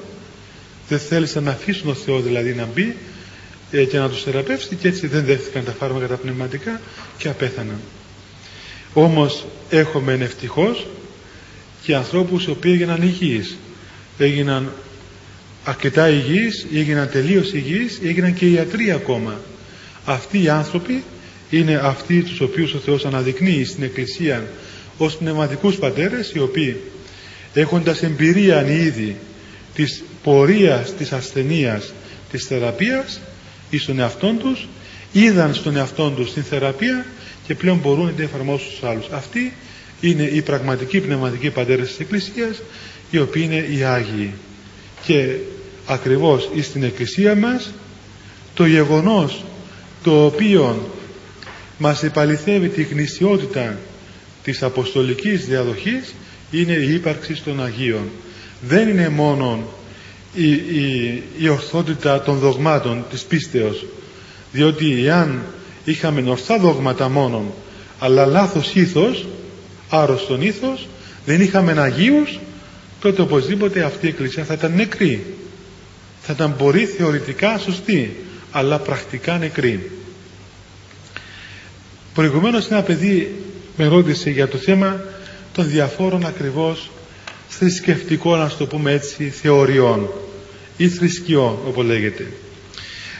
[0.89, 2.97] δεν θέλησαν να αφήσουν τον Θεό δηλαδή να μπει
[3.71, 6.81] ε, και να τους θεραπεύσει και έτσι δεν δέχτηκαν τα φάρμακα τα πνευματικά
[7.19, 7.81] και απέθαναν.
[8.93, 10.87] Όμως έχουμε ευτυχώς
[11.83, 13.57] και ανθρώπους οι οποίοι έγιναν υγιείς.
[14.19, 14.73] Έγιναν
[15.65, 19.41] αρκετά υγιείς έγιναν τελείως υγιείς έγιναν και ιατροί ακόμα.
[20.05, 21.05] Αυτοί οι άνθρωποι
[21.51, 24.47] είναι αυτοί τους οποίους ο Θεός αναδεικνύει στην Εκκλησία
[24.99, 26.77] ως πνευματικούς πατέρες οι οποίοι
[27.55, 29.17] έχοντας εμπειρία ήδη
[29.75, 31.93] της πορείας της ασθενείας
[32.31, 33.21] της θεραπείας
[33.71, 34.69] ή στον εαυτό τους
[35.13, 37.07] είδαν στον εαυτό τους την θεραπεία
[37.47, 39.07] και πλέον μπορούν να την εφαρμόσουν στους άλλους.
[39.11, 39.53] Αυτοί
[40.01, 42.63] είναι οι πραγματικοί πνευματικοί πατέρες της Εκκλησίας
[43.11, 44.33] οι οποίοι είναι οι Άγιοι.
[45.05, 45.37] Και
[45.87, 47.71] ακριβώς στην Εκκλησία μας
[48.55, 49.45] το γεγονός
[50.03, 50.91] το οποίο
[51.79, 53.79] μας επαληθεύει τη γνησιότητα
[54.47, 56.15] της αποστολικής διαδοχής
[56.51, 58.11] είναι η ύπαρξη των Αγίων.
[58.69, 59.69] Δεν είναι μόνο
[60.35, 63.85] η, η, η ορθότητα των δογμάτων της πίστεως
[64.53, 65.43] διότι εάν
[65.85, 67.55] είχαμε ορθά δόγματα μόνο
[67.99, 69.27] αλλά λάθος ήθος
[69.89, 70.89] άρρωστον ήθος
[71.25, 72.39] δεν είχαμε Αγίους
[73.01, 75.25] τότε οπωσδήποτε αυτή η Εκκλησία θα ήταν νεκρή.
[76.21, 78.17] Θα ήταν μπορεί θεωρητικά σωστή
[78.51, 79.91] αλλά πρακτικά νεκρή.
[82.15, 83.46] Προηγουμένως ένα παιδί
[83.77, 85.05] με ρώτησε για το θέμα
[85.53, 86.91] των διαφόρων ακριβώς
[87.49, 90.09] θρησκευτικών να το πούμε έτσι θεωριών
[90.77, 92.27] ή θρησκειών όπως λέγεται.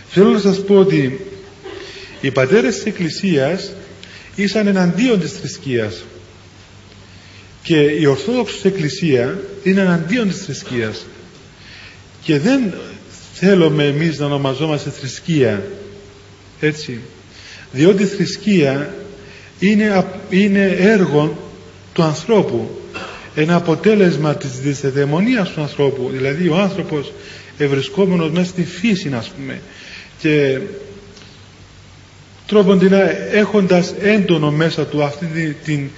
[0.09, 1.21] Θέλω να σας πω ότι
[2.21, 3.73] οι πατέρες της Εκκλησίας
[4.35, 6.05] ήσαν εναντίον της θρησκείας
[7.62, 11.07] και η Ορθόδοξη Εκκλησία είναι εναντίον της θρησκείας.
[12.23, 12.75] Και δεν
[13.35, 15.64] θέλουμε εμείς να ονομαζόμαστε θρησκεία
[16.61, 17.01] έτσι
[17.73, 18.95] διότι η θρησκεία
[19.59, 21.37] είναι, είναι έργο
[21.92, 22.71] του ανθρώπου
[23.37, 26.11] ένα αποτέλεσμα της δυσδαιμονίας του ανθρώπου.
[26.12, 27.12] Δηλαδή ο άνθρωπος
[27.59, 29.61] ευρισκόμενος μέσα στη φύση ας πούμε
[30.19, 30.59] και
[32.47, 32.81] τρόπον
[33.33, 35.88] έχοντας έντονο μέσα του αυτή την, την,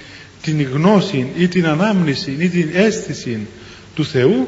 [0.41, 3.47] την γνώση ή την ανάμνηση ή την αίσθηση
[3.95, 4.47] του Θεού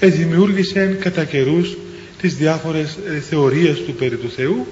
[0.00, 1.76] ε, δημιούργησε κατά καιρούς
[2.20, 4.66] τις διάφορες ε, θεωρίες του περί του Θεού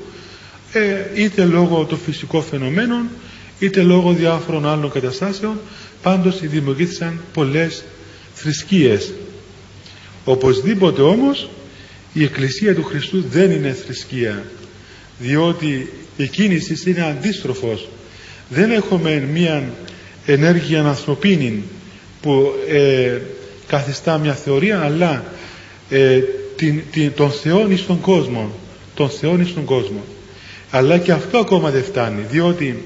[0.73, 3.09] ε, είτε λόγω των φυσικών φαινομένων
[3.63, 5.61] είτε λόγω διάφορων άλλων καταστάσεων
[6.03, 7.85] πάντως δημιουργήθησαν πολλές
[8.35, 9.13] θρησκείες.
[10.25, 11.49] Οπωσδήποτε όμως
[12.13, 14.45] η Εκκλησία του Χριστού δεν είναι θρησκεία
[15.19, 17.89] διότι η κίνηση είναι αντίστροφος.
[18.49, 19.73] Δεν έχουμε μία
[20.27, 21.63] ενέργεια ανθρωπίνη
[22.21, 23.19] που ε,
[23.67, 25.25] καθιστά μια θεωρία αλλά
[25.89, 26.19] ε,
[26.57, 28.53] την, την, τον Θεό εις τον κόσμο
[28.95, 30.05] τον Θεό εις τον κόσμο.
[30.71, 32.83] Αλλά και αυτό ακόμα δεν φτάνει διότι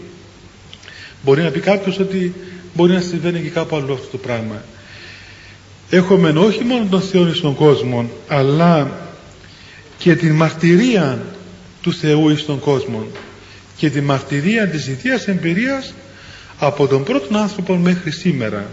[1.26, 2.34] μπορεί να πει κάποιος ότι
[2.74, 4.62] μπορεί να συμβαίνει και κάπου άλλο αυτό το πράγμα.
[5.90, 8.90] Έχουμε όχι μόνο τον Θεό εις τον κόσμο αλλά
[9.98, 11.24] και την μαρτυρία
[11.80, 13.06] του Θεού εις τον κόσμο.
[13.76, 15.94] Και τη μαρτυρία της ιδίας εμπειρίας
[16.58, 18.70] από τον πρώτο άνθρωπο μέχρι σήμερα.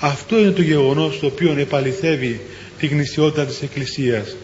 [0.00, 2.40] Αυτό είναι το γεγονός το οποίο επαληθεύει
[2.78, 4.36] τη γνησιότητα της Εκκλησίας.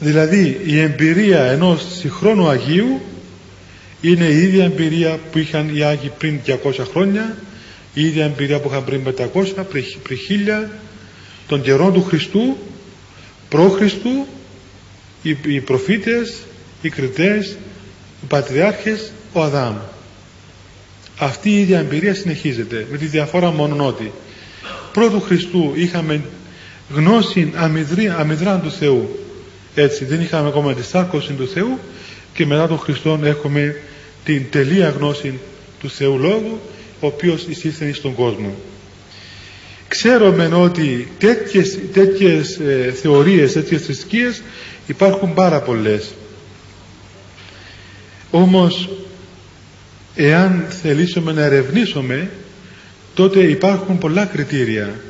[0.00, 3.00] Δηλαδή η εμπειρία ενός συγχρόνου Αγίου
[4.10, 6.54] είναι η ίδια εμπειρία που είχαν οι Άγιοι πριν 200
[6.90, 7.36] χρόνια
[7.94, 9.02] η ίδια εμπειρία που είχαν πριν
[9.34, 9.84] 500 πριν
[10.66, 10.68] 1000
[11.46, 12.56] των καιρών του Χριστού
[13.48, 14.26] προ Χριστού
[15.22, 16.34] οι, οι προφήτες
[16.82, 17.56] οι κριτές
[18.22, 19.76] οι πατριάρχες ο Αδάμ.
[21.18, 24.12] Αυτή η ίδια εμπειρία συνεχίζεται με τη διαφορά μόνο ότι
[24.92, 26.20] πρώτου Χριστού είχαμε
[26.94, 27.52] γνώση
[28.16, 29.18] αμυδρά του Θεού.
[29.74, 31.78] Έτσι δεν είχαμε ακόμα τη σάρκωση του Θεού
[32.34, 33.76] και μετά τον Χριστό έχουμε
[34.24, 35.38] την τελεία γνώση
[35.80, 36.60] του Θεού Λόγου
[37.00, 38.54] ο οποίος εισήλθε στον κόσμο.
[39.88, 44.42] Ξέρουμε ότι τέτοιες, τέτοιες ε, θεωρίες, τέτοιες θρησκείες
[44.86, 46.14] υπάρχουν πάρα πολλές.
[48.30, 48.88] Όμως
[50.14, 52.30] εάν θελήσουμε να ερευνήσουμε
[53.14, 55.00] τότε υπάρχουν πολλά κριτήρια.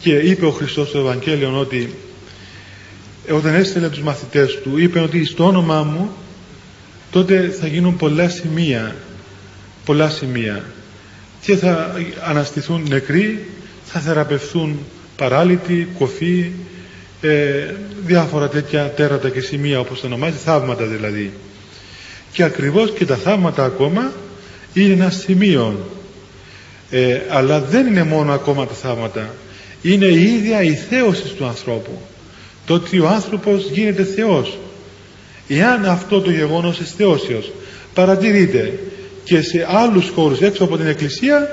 [0.00, 1.94] Και είπε ο Χριστός στο Ευαγγέλιο ότι
[3.30, 6.10] όταν έστειλε τους μαθητές του είπε ότι στο όνομά μου
[7.10, 8.94] τότε θα γίνουν πολλά σημεία
[9.86, 10.64] πολλά σημεία.
[11.40, 13.44] Και θα αναστηθούν νεκροί
[13.84, 14.78] θα θεραπευθούν
[15.16, 16.50] παράλυτοι, κοφοί
[17.20, 17.64] ε,
[18.06, 21.32] διάφορα τέτοια τέρατα και σημεία όπως το ονομάζει θαύματα δηλαδή.
[22.32, 24.12] Και ακριβώς και τα θαύματα ακόμα
[24.72, 25.90] είναι ένα σημείο.
[26.90, 29.34] Ε, αλλά δεν είναι μόνο ακόμα τα θαύματα.
[29.82, 32.00] Είναι η ίδια η θέωση του ανθρώπου.
[32.66, 34.58] Το ότι ο άνθρωπος γίνεται Θεός
[35.48, 37.52] εάν αυτό το γεγονός της θεώσεως
[37.94, 38.78] παρατηρείται
[39.24, 41.48] και σε άλλους χώρους έξω από την Εκκλησία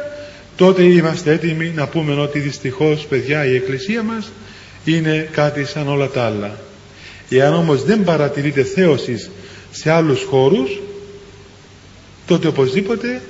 [0.56, 4.32] τότε είμαστε έτοιμοι να πούμε ότι δυστυχώς παιδιά η Εκκλησία μας
[4.86, 6.58] είναι κάτι σαν όλα τα άλλα.
[7.30, 9.30] Εάν όμως δεν παρατηρείται θέωση
[9.72, 10.80] σε άλλους χώρους
[12.28, 13.22] τότε οπωσδήποτε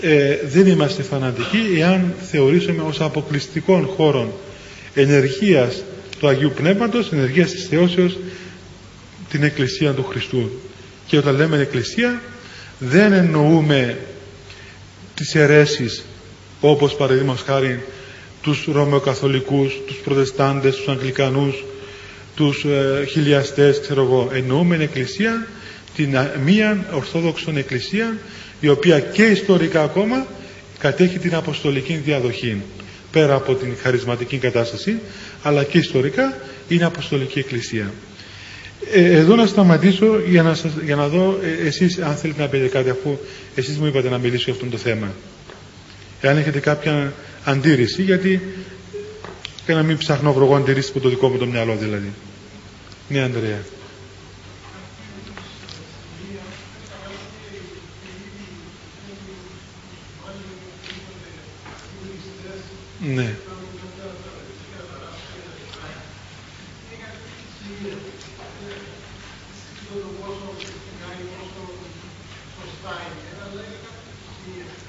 [0.00, 4.32] ε, δεν είμαστε φανατικοί εάν θεωρήσουμε ως αποκλειστικών χώρων
[4.94, 5.82] ενεργείας
[6.18, 8.18] του Αγίου Πνεύματος, ενεργείας της Θεώσεως
[9.30, 10.50] την Εκκλησία του Χριστού.
[11.06, 12.22] Και όταν λέμε Εκκλησία
[12.78, 13.98] δεν εννοούμε
[15.14, 16.04] τις αιρέσεις
[16.60, 17.82] όπως παραδείγματος χάρη
[18.42, 21.64] τους Ρωμαιοκαθολικούς, τους Προτεστάντες, τους Αγγλικανούς,
[22.34, 24.30] τους ε, χιλιαστές, ξέρω εγώ.
[24.32, 25.46] Εννοούμε Εκκλησία
[25.96, 28.18] την μία Ορθόδοξον Εκκλησία
[28.60, 30.26] η οποία και ιστορικά ακόμα
[30.78, 32.62] κατέχει την αποστολική διαδοχή.
[33.12, 34.98] Πέρα από την χαρισματική κατάσταση
[35.42, 36.38] αλλά και ιστορικά
[36.68, 37.92] είναι αποστολική εκκλησία
[38.92, 42.48] ε, εδώ να σταματήσω για να, σας, για να δω ε, εσείς αν θέλετε να
[42.48, 43.18] πείτε κάτι αφού
[43.54, 45.14] εσείς μου είπατε να μιλήσω για αυτό το θέμα.
[46.20, 47.12] Εάν έχετε κάποια
[47.44, 48.40] αντίρρηση γιατί
[49.66, 52.12] και να μην ψάχνω βρω αντίρρηση από το δικό μου το μυαλό δηλαδή.
[53.08, 53.62] Ναι Ανδρέα.
[63.14, 63.34] Ναι.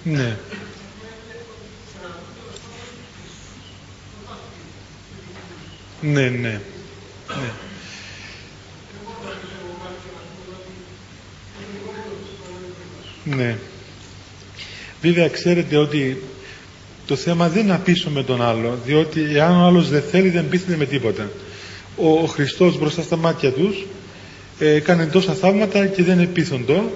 [0.03, 0.37] Ναι.
[6.01, 6.29] Ναι, ναι.
[6.29, 6.61] Ναι.
[13.35, 13.57] Ναι.
[15.01, 16.21] Βέβαια ξέρετε ότι
[17.05, 20.49] το θέμα δεν είναι να πείσουμε τον άλλο, διότι εάν ο άλλος δεν θέλει δεν
[20.49, 21.29] πείθεται με τίποτα.
[21.95, 23.85] Ο, ο Χριστός μπροστά στα μάτια τους
[24.59, 26.91] ε, έκανε τόσα θαύματα και δεν επίθοντο,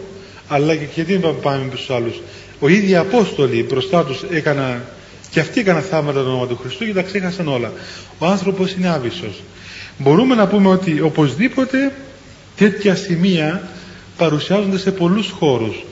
[0.48, 2.22] αλλά και γιατί δεν πάμε με τους άλλους.
[2.60, 4.82] Ο ίδιοι Απόστολοι μπροστά τους έκανα
[5.30, 7.72] και αυτοί έκαναν θαύματα το όνομα του Χριστού και τα ξέχασαν όλα.
[8.18, 9.44] Ο άνθρωπος είναι άβυσος.
[9.98, 11.94] Μπορούμε να πούμε ότι οπωσδήποτε
[12.56, 13.68] τέτοια σημεία
[14.18, 15.84] παρουσιάζονται σε πολλούς χώρους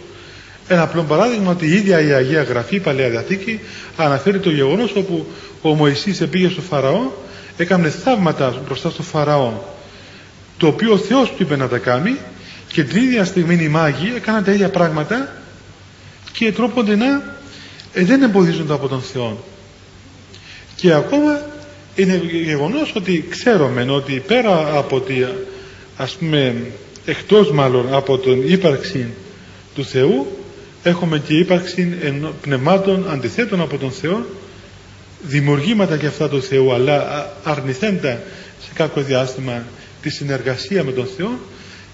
[0.72, 3.60] ένα απλό παράδειγμα ότι η ίδια η Αγία Γραφή, η Παλαιά Διαθήκη
[3.98, 5.26] αναφέρει το γεγονός όπου
[5.62, 7.12] ο Μωυσής πήγε στο Φαραώ
[7.58, 9.54] έκανε θαύματα μπροστά στο Φαραώ
[10.58, 12.18] το οποίο ο Θεός του είπε να τα κάνει
[12.68, 15.41] και την ίδια στιγμή οι μάγοι έκαναν τα ίδια πράγματα
[16.32, 17.40] και τρόπονται να
[17.94, 19.44] ε, δεν εμποδίζονται από τον Θεό.
[20.76, 21.42] Και ακόμα
[21.96, 25.14] είναι γεγονός ότι ξέρουμε ότι πέρα από τη
[25.98, 26.56] ας πούμε
[27.06, 29.08] εκτός μάλλον από τον ύπαρξη
[29.76, 30.28] του Θεού
[30.84, 31.98] έχουμε και ύπαρξη
[32.42, 34.26] πνευμάτων αντιθέτων από τον Θεό
[35.22, 38.22] δημιουργήματα και αυτά του Θεού αλλά αρνηθέντα
[38.66, 39.64] σε κάποιο διάστημα
[40.02, 41.40] τη συνεργασία με τον Θεό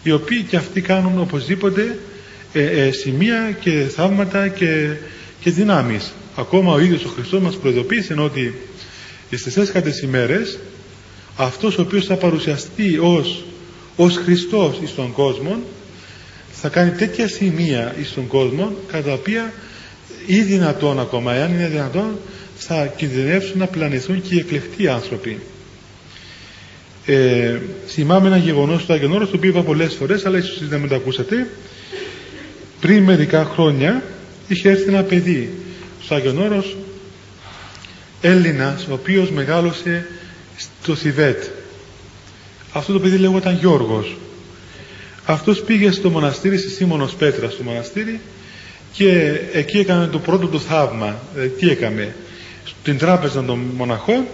[0.04, 1.98] οι οποίοι και αυτοί κάνουν οπωσδήποτε
[2.54, 4.94] ε, ε, σημεία και θαύματα και,
[5.40, 6.12] και δυνάμεις.
[6.36, 8.56] Ακόμα ο ίδιος ο Χριστός μας προειδοποίησε ότι
[9.32, 10.60] στις έσχατες ημέρες
[11.38, 13.46] αυτός ο οποίος θα παρουσιαστεί ως,
[13.96, 15.60] ως Χριστός στον κόσμο
[16.52, 19.54] θα κάνει τέτοια σημεία στον κόσμο κατά τα οποία
[20.26, 22.18] ή δυνατόν ακόμα εάν είναι δυνατόν
[22.58, 25.40] θα κινδυνεύσουν να πλανηθούν και οι εκλεκτοί άνθρωποι.
[27.06, 27.58] Ε,
[27.88, 30.88] θυμάμαι ένα γεγονός στο Άγιον Όρος το οποίο είπα πολλές φορές αλλά ίσως δεν με
[30.88, 31.48] το ακούσατε
[32.80, 34.04] πριν μερικά χρόνια
[34.48, 35.50] είχε έρθει ένα παιδί
[36.02, 36.78] στο Άγιον Όρος
[38.22, 40.08] Έλληνας ο οποίος μεγάλωσε
[40.82, 41.44] στο Θιβέτ.
[42.74, 44.18] Αυτό το παιδί λέγονταν Γιώργος.
[45.26, 48.20] Αυτός πήγε στο μοναστήρι στη Σίμωνος Πέτρας στο μοναστήρι
[48.92, 51.20] και εκεί έκανε το πρώτο του θαύμα.
[51.38, 52.16] Ε, τι έκαμε;
[52.66, 54.26] Στην τράπεζα των μοναχών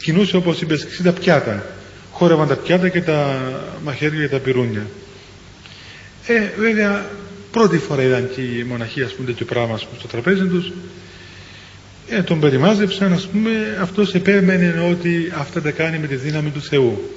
[0.00, 1.66] κινούσε όπως είπες 60 πιάτα.
[2.12, 3.40] Χόρευαν τα πιάτα και τα
[3.84, 4.86] μαχαίρια και τα πυρούνια.
[6.26, 7.06] Ε, βέβαια
[7.50, 10.72] πρώτη φορά είδαν και οι μοναχοί ας πούμε τέτοιο πράγμα πούμε, στο τραπέζι τους.
[12.08, 16.62] Ε, τον περιμάζεψαν ας πούμε αυτός επέμενε ότι αυτά τα κάνει με τη δύναμη του
[16.62, 17.10] Θεού.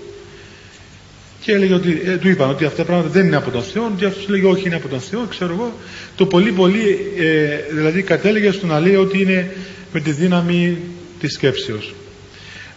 [1.41, 3.91] Και έλεγε ότι, ε, του είπαν ότι αυτά τα πράγματα δεν είναι από τον Θεό
[3.97, 5.73] και αυτός έλεγε όχι είναι από τον Θεό ξέρω εγώ.
[6.15, 9.55] Το πολύ πολύ ε, δηλαδή κατέληγε στο να λέει ότι είναι
[9.93, 10.77] με τη δύναμη
[11.19, 11.93] της σκέψεως.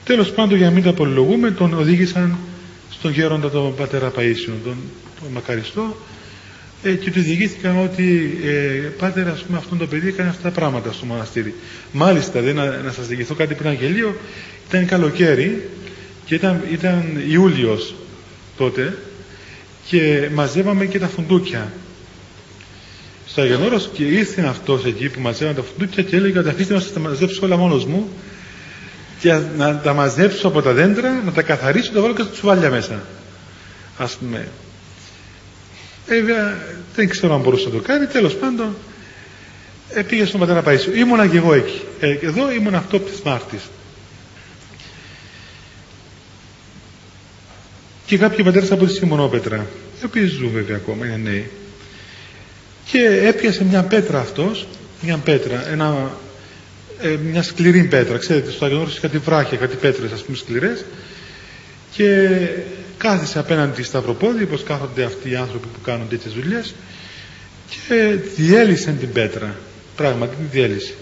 [0.05, 2.39] Τέλος πάντων για να μην τα απολογούμε τον οδήγησαν
[2.91, 4.77] στον γέροντα τον πατέρα Παΐσιο τον,
[5.21, 5.97] τον μακαριστό
[6.85, 10.51] ε, και τους διηγήθηκαν ότι ε, πάτερ ας πούμε αυτό το παιδί έκανε αυτά τα
[10.51, 11.55] πράγματα στο μοναστήρι
[11.93, 14.17] μάλιστα δεν, να, να σας διηγηθώ κάτι πριν αγγελίο
[14.69, 15.69] ήταν καλοκαίρι
[16.25, 17.95] και ήταν, ήταν Ιούλιος
[18.57, 18.99] τότε
[19.87, 21.73] και μαζεύαμε και τα φουντούκια
[23.27, 26.81] στο Αγιονόρος και ήρθε αυτός εκεί που μαζεύαμε τα φουντούκια και έλεγε ότι αφήστε να
[26.81, 28.09] σας τα μαζέψω όλα μόνος μου
[29.21, 32.31] και να τα μαζέψω από τα δέντρα, να τα καθαρίσω, να τα βάλω και στα
[32.31, 33.03] τσουβάλια μέσα.
[33.99, 34.49] Ας πούμε.
[36.07, 36.59] Βέβαια
[36.95, 38.77] δεν ξέρω αν μπορούσε να το κάνει, τέλος πάντων
[39.95, 40.97] ε, πήγε στον πατέρα Παΐσιο.
[40.97, 41.81] Ήμουνα και εγώ εκεί.
[42.01, 43.63] Ε, εδώ ήμουν αυτό της Μάρτης.
[48.07, 49.67] και κάποιοι πατέρες από τη Σιμονόπετρα
[50.01, 51.51] οι οποίοι ζουν βέβαια ακόμα είναι νέοι
[52.91, 54.67] και έπιασε μια πέτρα αυτός
[55.03, 56.11] μια πέτρα ένα,
[57.01, 60.85] ε, μια σκληρή πέτρα ξέρετε στο Άγιον Όρος κάτι βράχια κάτι πέτρες ας πούμε σκληρές
[61.93, 62.29] και
[63.05, 66.75] κάθισε απέναντι στα σταυροπόδι όπως κάθονται αυτοί οι άνθρωποι που κάνουν τέτοιες δουλειές
[67.69, 69.57] και διέλυσε την πέτρα.
[69.97, 70.95] Πράγματι την διέλυσε.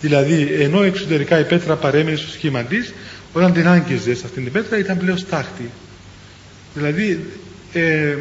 [0.00, 2.92] Δηλαδή ενώ εξωτερικά η πέτρα παρέμεινε στο σχήμα της
[3.32, 5.70] όταν την άγγιζε σε αυτήν την πέτρα ήταν πλέον στάχτη.
[6.74, 7.24] Δηλαδή
[7.72, 8.16] ε,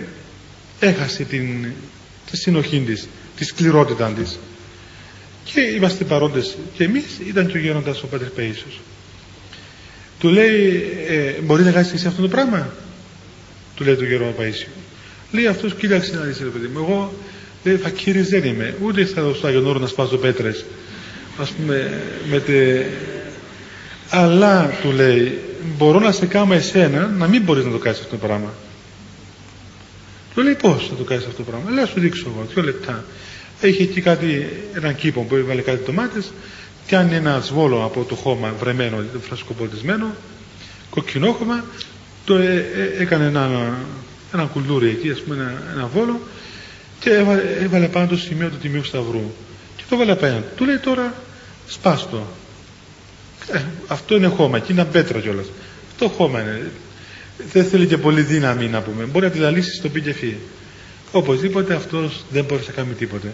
[0.80, 1.66] έχασε την,
[2.32, 4.40] τη συνοχή της τη σκληρότητα της.
[5.44, 8.80] Και είμαστε παρόντες και εμείς ήταν και ο γέροντας ο Πατέρ Παΐσιος
[10.20, 12.70] του λέει ε, μπορεί να κάνεις εσύ αυτό το πράγμα;
[13.78, 14.68] Του λέει το γερό Παΐσιο
[15.32, 17.14] λέει αυτός κοίταξε να δεις ρε παιδί μου εγώ
[17.64, 18.76] λέει φακύρης δεν είμαι.
[18.82, 20.66] Ούτε θα δω στο Άγιον Όρο να σπάζω πέτρες
[21.38, 22.86] ας πούμε με τε...
[24.10, 25.40] αλλά του λέει
[25.78, 28.54] μπορώ να σε κάνω εσένα να μην μπορείς να το κάνεις αυτό το πράγμα
[30.34, 33.04] του λέει πώς θα το κάνεις αυτό το πράγμα; Λέει σου δείξω εγώ δύο λεπτά
[33.62, 36.32] έχει εκεί κάτι έναν κήπο που έβαλε κάτι τομάτες
[36.88, 40.16] κάνει ένα σβόλο από το χώμα βρεμένο φρασκοποτισμένο
[40.90, 41.64] κοκκινόχωμα
[42.28, 43.74] το ε, ε, έκανε ένα,
[44.34, 46.20] ένα κουλούρι εκεί ας πούμε ένα, ένα βόλο
[47.00, 49.34] και έβαλε, έβαλε πάνω το σημείο του Τιμίου Σταυρού
[49.76, 51.14] και το έβαλε απέναντι του λέει τώρα
[51.68, 52.28] σπάστο
[53.52, 55.46] ε, αυτό είναι χώμα και είναι πέτρα κιόλας.
[55.92, 56.72] Αυτό χώμα είναι.
[57.52, 59.04] Δεν θέλει και πολύ δύναμη να πούμε.
[59.04, 60.38] Μπορεί να τη λαλήσει στο πει και φύγει.
[61.12, 63.34] Οπωσδήποτε αυτός δεν μπορεί να κάνει τίποτε.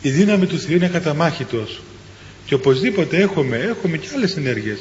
[0.00, 1.82] Η δύναμη του Θεού είναι καταμάχητος
[2.46, 4.78] και οπωσδήποτε έχουμε, έχουμε και άλλες ενέργειες.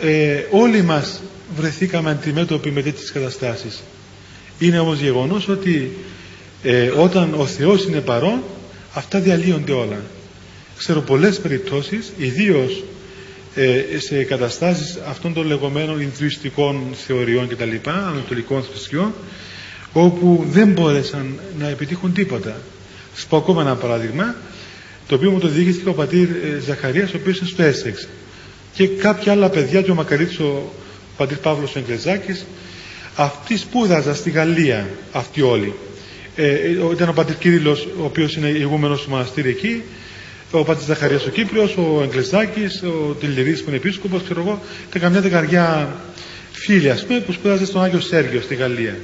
[0.00, 1.20] Ε, όλοι μας
[1.56, 3.82] βρεθήκαμε αντιμέτωποι με τέτοιες καταστάσεις.
[4.58, 5.96] Είναι όμως γεγονός ότι
[6.62, 8.42] ε, όταν ο Θεός είναι παρόν
[8.92, 10.00] αυτά διαλύονται όλα
[10.82, 12.84] ξέρω πολλές περιπτώσεις ιδίως
[13.54, 19.12] ε, σε καταστάσεις αυτών των λεγόμενων ινδουιστικών θεωριών κτλ, ανατολικών θρησκειών,
[19.92, 22.56] όπου δεν μπόρεσαν να επιτύχουν τίποτα.
[23.14, 24.34] Σας πω ακόμα ένα παράδειγμα,
[25.08, 28.08] το οποίο μου το διηγήθηκε ο πατήρ ε, Ζαχαρίας, ο οποίος είναι στο Έσεξ.
[28.72, 30.72] Και κάποια άλλα παιδιά, και ο Μακαρίτης, ο
[31.16, 32.46] πατήρ Παύλος Εγκλεζάκης,
[33.16, 35.74] αυτοί σπούδαζαν στη Γαλλία, αυτοί όλοι.
[36.36, 39.82] Ε, ε ήταν ο πατήρ Κύριλλος, ο οποίος είναι ηγούμενος του μοναστήρι εκεί,
[40.50, 44.98] ο πατήρ Ζαχαρίας ο Κύπριος, ο Εγκλεζάκης, ο Τηλιρής που είναι επίσκοπος, ξέρω εγώ, και
[44.98, 45.96] καμιά δεκαριά
[46.52, 48.96] φίλοι, ας πούμε, που σπούδαζαν στον Άγιο Σέργιο στη Γαλλία.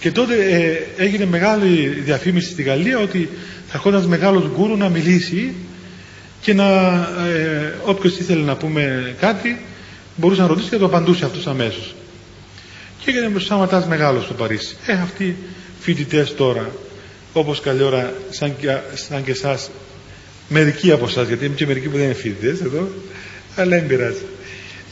[0.00, 3.28] Και τότε ε, έγινε μεγάλη διαφήμιση στη Γαλλία ότι
[3.66, 5.54] θα έρχονταν μεγάλος γκούρου να μιλήσει
[6.46, 6.64] και να
[7.28, 9.60] ε, όποιος ήθελε να πούμε κάτι
[10.16, 11.94] μπορούσε να ρωτήσει και το απαντούσε αυτός αμέσως.
[12.98, 14.76] Και έγινε σαν μεγάλος στο Παρίσι.
[14.86, 15.36] Ε, αυτοί
[15.80, 16.70] φοιτητές τώρα,
[17.32, 19.70] όπως καλή ώρα, σαν και, σαν και εσάς,
[20.48, 22.88] μερικοί από εσάς, γιατί είμαι και μερικοί που δεν είναι φοιτητές εδώ,
[23.56, 24.24] αλλά δεν πειράζει.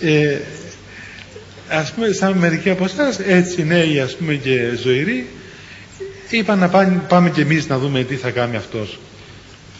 [0.00, 0.38] Ε,
[1.68, 5.26] ας πούμε σαν μερικοί από εσάς έτσι νέοι ας πούμε και ζωηροί
[6.30, 8.98] είπαν να πάμε, πάμε και εμείς να δούμε τι θα κάνει αυτός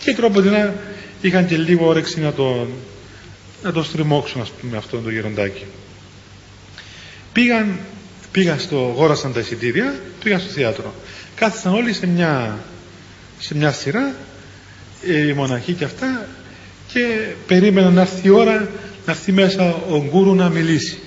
[0.04, 0.74] και τρόποντινα
[1.26, 2.68] είχαν και λίγο όρεξη να τον
[3.62, 5.64] να το στριμώξουν ας πούμε αυτόν το γεροντάκι.
[7.32, 7.78] Πήγαν
[8.32, 10.94] πήγαν στο γόρασαν τα εισιτήρια πήγαν στο θέατρο.
[11.34, 12.58] Κάθισαν όλοι σε μια
[13.38, 14.14] σε μια σειρά
[15.06, 16.28] ε, οι μοναχοί και αυτά
[16.92, 18.68] και περίμεναν να έρθει η ώρα
[19.06, 20.98] να έρθει μέσα ο γκούρου να μιλήσει.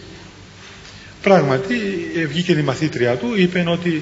[1.22, 1.76] Πράγματι
[2.16, 4.02] ε, βγήκε η μαθήτρια του, είπε ότι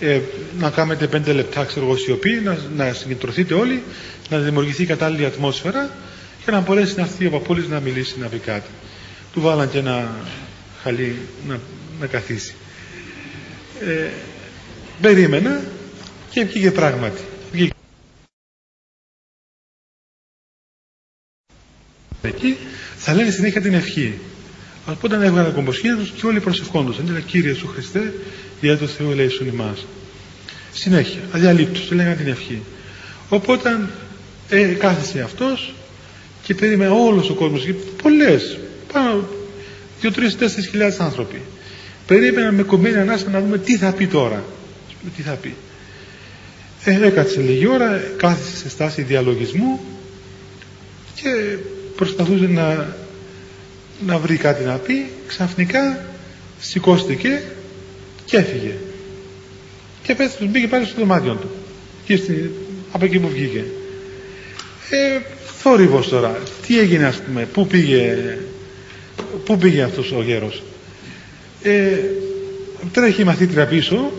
[0.00, 0.20] ε,
[0.58, 3.82] να κάνετε πέντε λεπτά ξέρω σιωπή, να, να συγκεντρωθείτε όλοι,
[4.28, 5.90] να δημιουργηθεί κατάλληλη ατμόσφαιρα
[6.44, 8.70] και να μπορέσει να έρθει ο παππούλης να μιλήσει, να πει κάτι.
[9.32, 10.10] Του βάλαν και ένα
[10.82, 11.60] χαλί να,
[12.00, 12.54] να καθίσει.
[13.80, 14.08] Ε,
[15.00, 15.60] περίμενα
[16.30, 17.20] και βγήκε πράγματι.
[17.52, 17.72] Βγήκε.
[22.22, 22.56] Εκεί
[22.96, 24.18] θα λένε συνέχεια την ευχή.
[24.86, 27.04] Οπότε έβγαλαν κομποσχεία τους και όλοι προσευχόντουσαν.
[27.04, 28.14] Λέγανε Κύριε σου Χριστέ,
[28.60, 29.86] για το Θεό ελέησον ημάς.
[30.72, 32.62] Συνέχεια, αδιαλείπτως, λέγανε την ευχή.
[33.28, 33.80] Οπότε
[34.48, 35.74] ε, κάθισε αυτός
[36.42, 37.68] και περίμενε όλος ο κόσμος,
[38.02, 38.58] πολλές,
[38.92, 39.28] πάνω
[40.00, 41.40] δύο, τρεις, τέσσερις χιλιάδες άνθρωποι.
[42.06, 44.44] Περίμεναν με κομμένη ανάσα να δούμε τι θα πει τώρα.
[45.16, 45.54] Τι θα πει.
[46.84, 49.80] Ε, έκατσε λίγη ώρα, κάθισε σε στάση διαλογισμού
[51.14, 51.56] και
[51.96, 52.96] προσπαθούσε να
[54.06, 56.04] να βρει κάτι να πει ξαφνικά
[56.60, 57.42] σηκώστηκε
[58.24, 58.74] και έφυγε.
[60.02, 61.50] Και πέστε, μπήκε πάλι στο δωμάτιο του.
[62.04, 62.50] Και στη,
[62.92, 63.64] από εκεί που βγήκε.
[64.90, 65.20] Ε,
[65.58, 66.38] θόρυβος τώρα.
[66.66, 68.38] Τι έγινε ας πούμε πού πήγε
[69.44, 70.62] πού πήγε αυτός ο γέρος.
[71.62, 71.98] Ε,
[72.92, 74.12] τρέχει η μαθήτρια πίσω.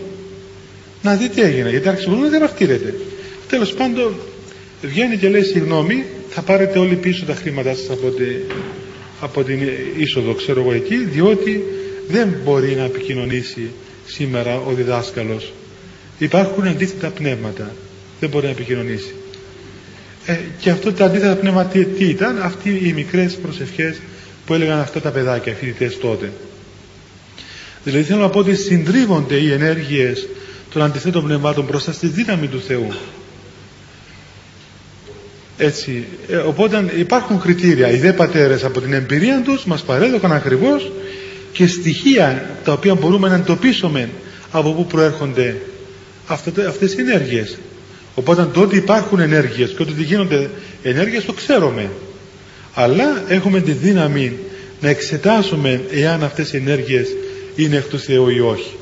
[1.02, 2.94] Να δει τι έγινε γιατί άρχισε να διαμαρτύρεται
[3.52, 4.14] τέλος πάντων
[4.82, 8.24] βγαίνει και λέει συγγνώμη θα πάρετε όλοι πίσω τα χρήματά σας από τη,
[9.22, 9.60] από την
[9.96, 11.62] είσοδο ξέρω εγώ εκεί διότι
[12.08, 13.70] δεν μπορεί να επικοινωνήσει
[14.06, 15.52] σήμερα ο διδάσκαλος.
[16.18, 17.74] Υπάρχουν αντίθετα πνεύματα.
[18.20, 19.14] Δεν μπορεί να επικοινωνήσει.
[20.26, 23.96] Ε, και αυτό τα αντίθετα πνεύματα τι, ήταν; Αυτοί οι μικρές προσευχές
[24.46, 26.32] που έλεγαν αυτά τα παιδάκια φοιτητές τότε.
[27.84, 30.28] Δηλαδή θέλω να πω ότι συντρίβονται οι ενέργειες
[30.72, 32.86] των αντιθέτων πνευμάτων μπροστά στη δύναμη του Θεού
[35.58, 37.90] έτσι, ε, οπότε υπάρχουν κριτήρια.
[37.90, 40.92] Οι δε πατέρες από την εμπειρία τους μας παρέδωκαν ακριβώς
[41.52, 44.08] και στοιχεία τα οποία μπορούμε να εντοπίσουμε
[44.50, 45.56] από πού προέρχονται
[46.68, 47.58] αυτές οι ενέργειες.
[48.14, 50.50] Οπότε τότε υπάρχουν ενέργειες και ότι γίνονται
[50.82, 51.90] ενέργειες το ξέρουμε.
[52.74, 54.32] Αλλά έχουμε τη δύναμη
[54.80, 57.08] να εξετάσουμε εάν αυτές οι ενέργειες
[57.56, 58.76] είναι εκ του Θεού ή όχι.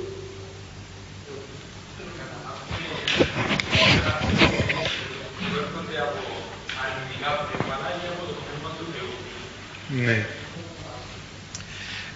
[10.11, 10.27] Ναι.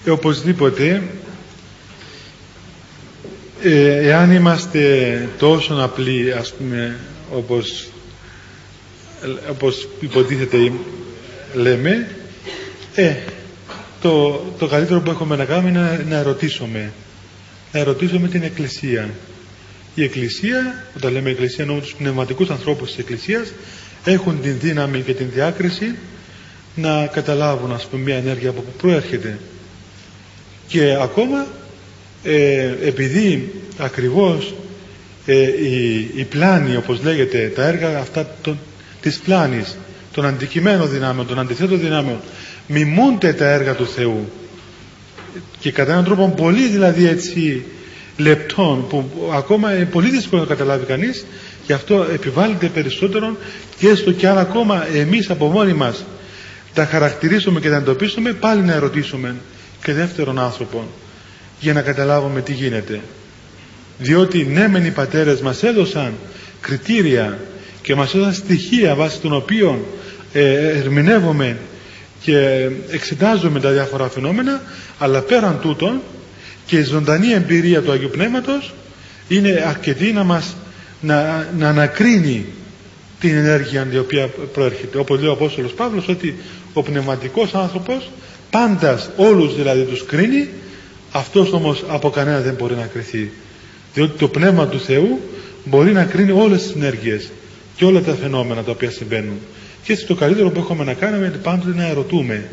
[0.04, 1.02] Ε, οπωσδήποτε
[3.62, 6.96] ε, εάν είμαστε τόσο απλοί ας πούμε
[7.32, 7.88] όπως,
[9.50, 10.72] όπως υποτίθεται
[11.54, 12.08] λέμε
[12.94, 13.14] ε,
[14.00, 16.92] το, το καλύτερο που έχουμε να κάνουμε είναι να, ερωτήσουμε
[17.72, 19.10] να ερωτήσουμε την Εκκλησία
[19.94, 23.52] η Εκκλησία, όταν λέμε Εκκλησία εννοούμε τους πνευματικούς ανθρώπους της Εκκλησίας
[24.04, 25.94] έχουν την δύναμη και την διάκριση
[26.74, 29.38] να καταλάβουν ας πούμε μια ενέργεια από που προέρχεται
[30.66, 31.46] και ακόμα
[32.24, 34.54] ε, επειδή ακριβώς
[35.26, 38.56] ε, η, η πλάνη όπως λέγεται τα έργα αυτά το,
[39.00, 39.76] της πλάνης
[40.12, 42.20] των αντικειμένων δυνάμεων, των αντιθέτων δυνάμεων
[42.66, 44.28] μιμούνται τα έργα του Θεού.
[45.58, 47.64] Και κατά έναν τρόπο πολύ δηλαδή έτσι
[48.16, 51.26] λεπτών που ακόμα είναι πολύ δύσκολο να καταλάβει κανείς
[51.66, 53.36] γι' αυτό επιβάλλεται περισσότερο
[53.78, 56.04] και έστω και αν ακόμα εμείς από μόνοι μας
[56.74, 59.34] τα χαρακτηρίσουμε και τα εντοπίσουμε πάλι να ερωτήσουμε
[59.82, 60.88] και δεύτερον άνθρωπο
[61.60, 63.00] για να καταλάβουμε τι γίνεται.
[63.98, 66.12] Διότι ναι μεν οι πατέρες μας έδωσαν
[66.60, 67.38] κριτήρια
[67.82, 69.84] και μας έδωσαν στοιχεία βάσει των οποίων
[70.32, 71.56] ε, ερμηνεύουμε
[72.20, 74.62] και εξετάζουμε τα διάφορα φαινόμενα
[74.98, 76.00] αλλά πέραν τούτων
[76.66, 78.74] και η ζωντανή εμπειρία του Αγίου Πνεύματος
[79.28, 80.56] είναι αρκετή να μας
[81.00, 82.46] να, να ανακρίνει
[83.28, 84.98] την ενέργεια η οποία προέρχεται.
[84.98, 86.34] Όπως λέει ο Απόστολος Παύλος ότι
[86.72, 88.10] ο πνευματικός άνθρωπος
[88.50, 90.48] πάντας όλους δηλαδή τους κρίνει
[91.12, 93.30] αυτός όμως από κανένα δεν μπορεί να κριθεί
[93.94, 95.20] διότι το πνεύμα του Θεού
[95.64, 97.30] μπορεί να κρίνει όλες τις ενέργειες
[97.76, 99.38] και όλα τα φαινόμενα τα οποία συμβαίνουν.
[99.84, 102.48] Και έτσι το καλύτερο που έχουμε να κάνουμε είναι πάντοτε να ερωτούμε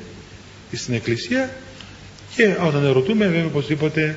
[0.72, 1.49] στην Εκκλησία
[2.36, 4.15] και όταν ερωτούμε βέβαια οπωσδήποτε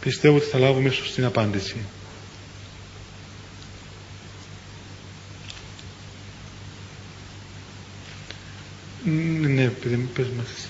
[0.00, 1.76] πιστεύω ότι θα λάβουμε σωστή απάντηση.
[9.40, 10.68] Ναι, παιδί πες μας εσύ.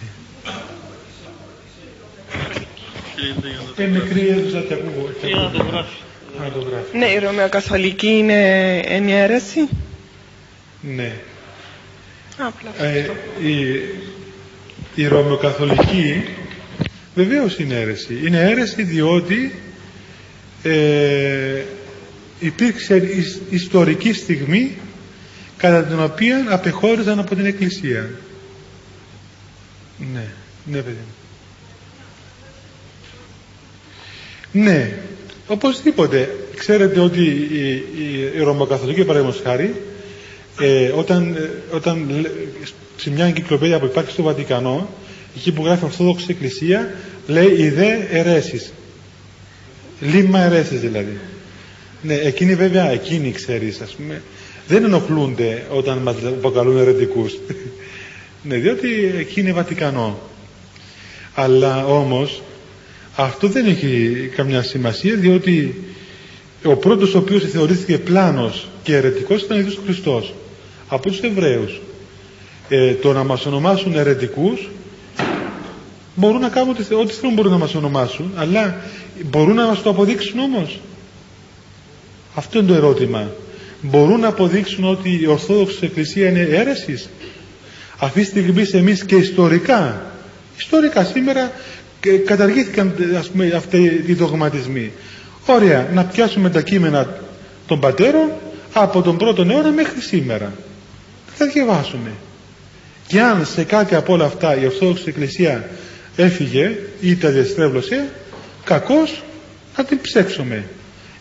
[3.77, 5.09] Ε, μικρή αίθουσα και ακούω.
[6.41, 6.99] Να το γράφει.
[6.99, 9.69] Ναι, η Ρωμαιοκαθολική είναι ενιαίρεση.
[10.81, 11.13] Ναι.
[12.79, 13.09] Ε,
[13.49, 13.83] η,
[14.95, 16.25] η Ρωμαιοκαθολική
[17.15, 18.21] βεβαίως είναι αίρεση.
[18.25, 19.55] Είναι αίρεση διότι
[20.63, 21.63] ε,
[22.39, 23.03] υπήρξε
[23.51, 24.77] ιστορική στιγμή
[25.57, 28.11] κατά την οποία απεχώριζαν από την Εκκλησία.
[29.99, 30.29] Ναι,
[30.65, 30.97] ναι παιδί
[34.53, 34.99] Ναι,
[35.47, 36.37] οπωσδήποτε.
[36.57, 39.75] Ξέρετε ότι η, η, η Ρωμοκαθολική παραδείγματος χάρη
[40.61, 42.27] ε, όταν, ε, όταν
[42.97, 44.89] σε μια εγκυκλοπαίδεια που υπάρχει στο Βατικανό
[45.37, 46.95] εκεί που γράφει Ορθόδοξη Εκκλησία
[47.27, 48.73] λέει οι δε αιρέσεις
[50.01, 51.19] λίμμα αιρέσεις δηλαδή.
[52.03, 54.23] Ναι, εκείνοι βέβαια εκείνοι ξέρεις ας πούμε
[54.69, 57.39] δεν ενοχλούνται όταν μας αποκαλούν ερετικούς
[58.49, 60.19] ναι, διότι εκεί είναι Βατικανό.
[61.35, 62.43] Αλλά όμως
[63.17, 65.85] αυτό δεν έχει καμιά σημασία διότι
[66.65, 70.35] ο πρώτος ο οποίος θεωρήθηκε πλάνος και ερετικός ήταν ο Ιησούς Χριστός
[70.89, 71.81] από τους Εβραίους.
[72.69, 74.69] Ε, το να μας ονομάσουν ερετικούς
[76.15, 78.77] μπορούν να κάνουν ό,τι, ό,τι θέλουν μπορούν να μας ονομάσουν αλλά
[79.31, 80.79] μπορούν να μας το αποδείξουν όμως.
[82.35, 83.31] Αυτό είναι το ερώτημα.
[83.81, 87.09] Μπορούν να αποδείξουν ότι η Ορθόδοξη Εκκλησία είναι αίρεσης;
[87.99, 90.07] Αυτή τη στιγμή εμείς και ιστορικά
[90.59, 91.53] ιστορικά σήμερα
[92.27, 94.93] καταργήθηκαν ας πούμε αυτοί οι δογματισμοί.
[95.47, 97.21] Ωραία να πιάσουμε τα κείμενα
[97.67, 98.31] των πατέρων
[98.73, 100.53] από τον πρώτο αιώνα μέχρι σήμερα.
[101.37, 102.11] Θα διαβάσουμε.
[103.07, 105.69] Και αν σε κάτι από όλα αυτά η Ορθόδοξη Εκκλησία
[106.17, 108.09] έφυγε ή τα διαστρέβλωσε
[108.65, 109.23] κακώς
[109.77, 110.65] να την ψέξουμε.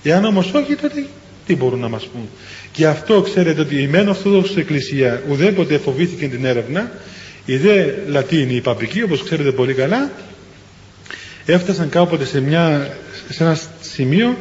[0.03, 1.05] Εάν όμως όχι τότε
[1.45, 2.29] τι μπορούν να μας πούν
[2.75, 6.91] και αυτό ξέρετε ότι η μεν Ορθόδοξη Εκκλησία ουδέποτε φοβήθηκε την έρευνα.
[7.45, 10.11] Η δε Λατίνη η Παπική όπως ξέρετε πολύ καλά
[11.45, 12.97] έφτασαν κάποτε σε, μια,
[13.29, 14.37] σε ένα σημείο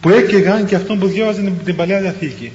[0.00, 2.52] που έκαιγαν και αυτόν που διάβαζαν την, Παλαιά Διαθήκη.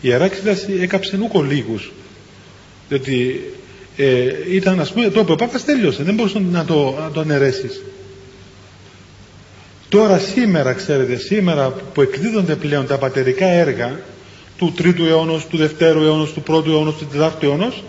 [0.00, 1.92] Η Ιερά Εξέταση έκαψε νούκο λίγους
[2.88, 3.40] διότι
[3.96, 6.02] ε, ήταν ας πούμε το ο Πάπας τέλειωσε.
[6.02, 7.82] Δεν μπορούσε να το, να το αναιρέσεις
[9.88, 14.00] τώρα σήμερα ξέρετε σήμερα που εκδίδονται πλέον τα πατερικά έργα
[14.58, 17.82] του τρίτου αιώνος, του δευτέρου αιώνος, του πρώτου αιώνος, του τετάρτου αιώνος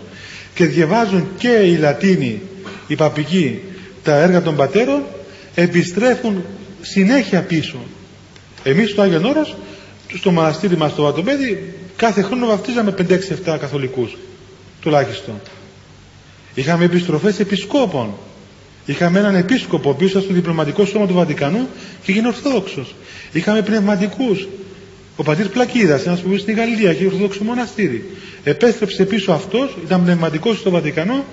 [0.54, 2.40] και διαβάζουν και οι Λατίνοι,
[2.86, 3.60] οι παπικοί
[4.02, 5.02] τα έργα των πατέρων
[5.54, 6.44] επιστρέφουν
[6.80, 7.78] συνέχεια πίσω.
[8.62, 9.56] Εμείς στο Άγιον Όρος
[10.14, 14.16] στο μοναστήρι μας στο Βατοπέδι κάθε χρόνο βαφτίζαμε 5-6-7 καθολικούς
[14.80, 15.40] τουλάχιστον.
[16.54, 18.14] Είχαμε επιστροφές επισκόπων
[18.92, 21.68] είχαμε έναν επίσκοπο πίσω στο διπλωματικό σώμα του Βατικανού
[22.02, 22.94] και έγινε Ορθόδοξος
[23.32, 24.48] είχαμε πνευματικούς
[25.16, 28.04] ο πατήρ Πλακίδας, ένας που στην Γαλλία και Ορθόδοξο μοναστήρι.
[28.44, 31.24] Επέστρεψε πίσω αυτός, ήταν πνευματικός στο Βατικανό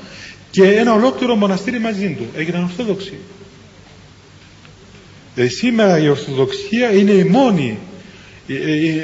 [0.52, 2.26] και ένα ολόκληρο μοναστήρι μαζί του.
[2.38, 3.14] Έγιναν Ορθόδοξοι.
[5.34, 7.78] Δηλαδή σήμερα η Ορθοδοξία είναι η μόνη,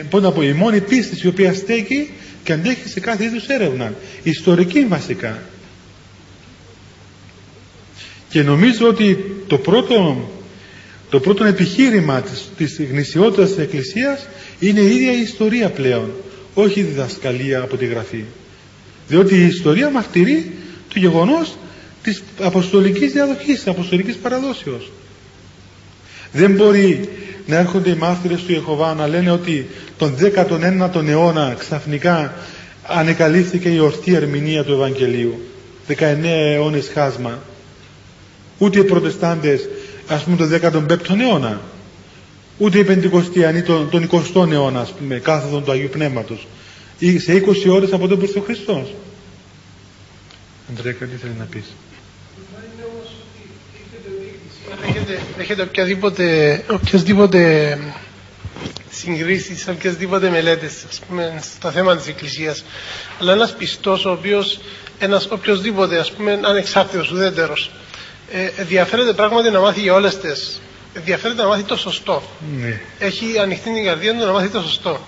[0.09, 2.09] πώς να πω, η μόνη πίστη η οποία στέκει
[2.43, 3.93] και αντέχει σε κάθε είδους έρευνα.
[4.23, 5.41] Ιστορική βασικά.
[8.31, 10.29] Και νομίζω ότι το πρώτο,
[11.09, 14.27] το πρώτο επιχείρημα της, της γνησιότητας της Εκκλησίας
[14.59, 16.11] είναι η ίδια η ιστορία πλέον.
[16.53, 18.23] Όχι η διδασκαλία από τη Γραφή.
[19.07, 20.51] Διότι η ιστορία μαρτυρεί
[20.93, 21.55] το γεγονός
[22.03, 24.91] της αποστολικής διαδοχής, της αποστολικής παραδόσεως.
[26.31, 27.09] Δεν μπορεί
[27.45, 29.67] να έρχονται οι μάρτυρες του Ιεχωβά να λένε ότι
[29.97, 32.33] τον 19ο αιώνα ξαφνικά
[32.83, 35.41] ανεκαλύφθηκε η ορθή ερμηνεία του Ευαγγελίου.
[35.87, 37.39] 19 αιώνες χάσμα.
[38.61, 39.69] Ούτε οι προτεστάντες
[40.07, 40.49] ας πούμε τον
[40.87, 41.61] 15ο αιώνα.
[42.57, 46.47] Ούτε οι Πεντηκοστιανοί τον, τον 20ο αιώνα ας πούμε κάθοδον του Αγίου Πνεύματος.
[47.17, 48.93] Σε 20 ώρες από τον που ο Χριστός.
[50.69, 51.63] Αντρέα, τι θέλει να πεις.
[54.87, 57.77] Έχετε, έχετε οποιαδήποτε, οποιασδήποτε
[58.91, 62.63] συγκρίσεις, οποιασδήποτε μελέτες ας πούμε, στα θέματα της Εκκλησίας.
[63.19, 64.59] Αλλά ένας πιστός ο οποίος,
[64.99, 67.71] ένας οποιοδήποτε ας πούμε ανεξάρτητος, ουδέτερος,
[68.31, 70.61] ε, ενδιαφέρεται πράγματι να μάθει για όλες τις
[70.93, 72.23] ενδιαφέρεται να μάθει το σωστό.
[72.59, 72.79] Ναι.
[72.99, 74.99] Έχει ανοιχτή την καρδία του να μάθει το σωστό.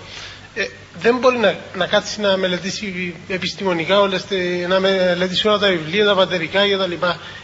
[0.54, 0.64] Ε,
[1.00, 4.24] δεν μπορεί να, να κάτσει να μελετήσει επιστημονικά όλες,
[4.68, 6.92] να μελετήσει όλα τα βιβλία, τα πατερικά κτλ.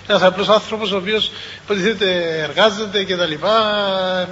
[0.06, 1.32] Ένας απλός άνθρωπος ο οποίος
[1.64, 3.32] υποτίθεται εργάζεται κτλ.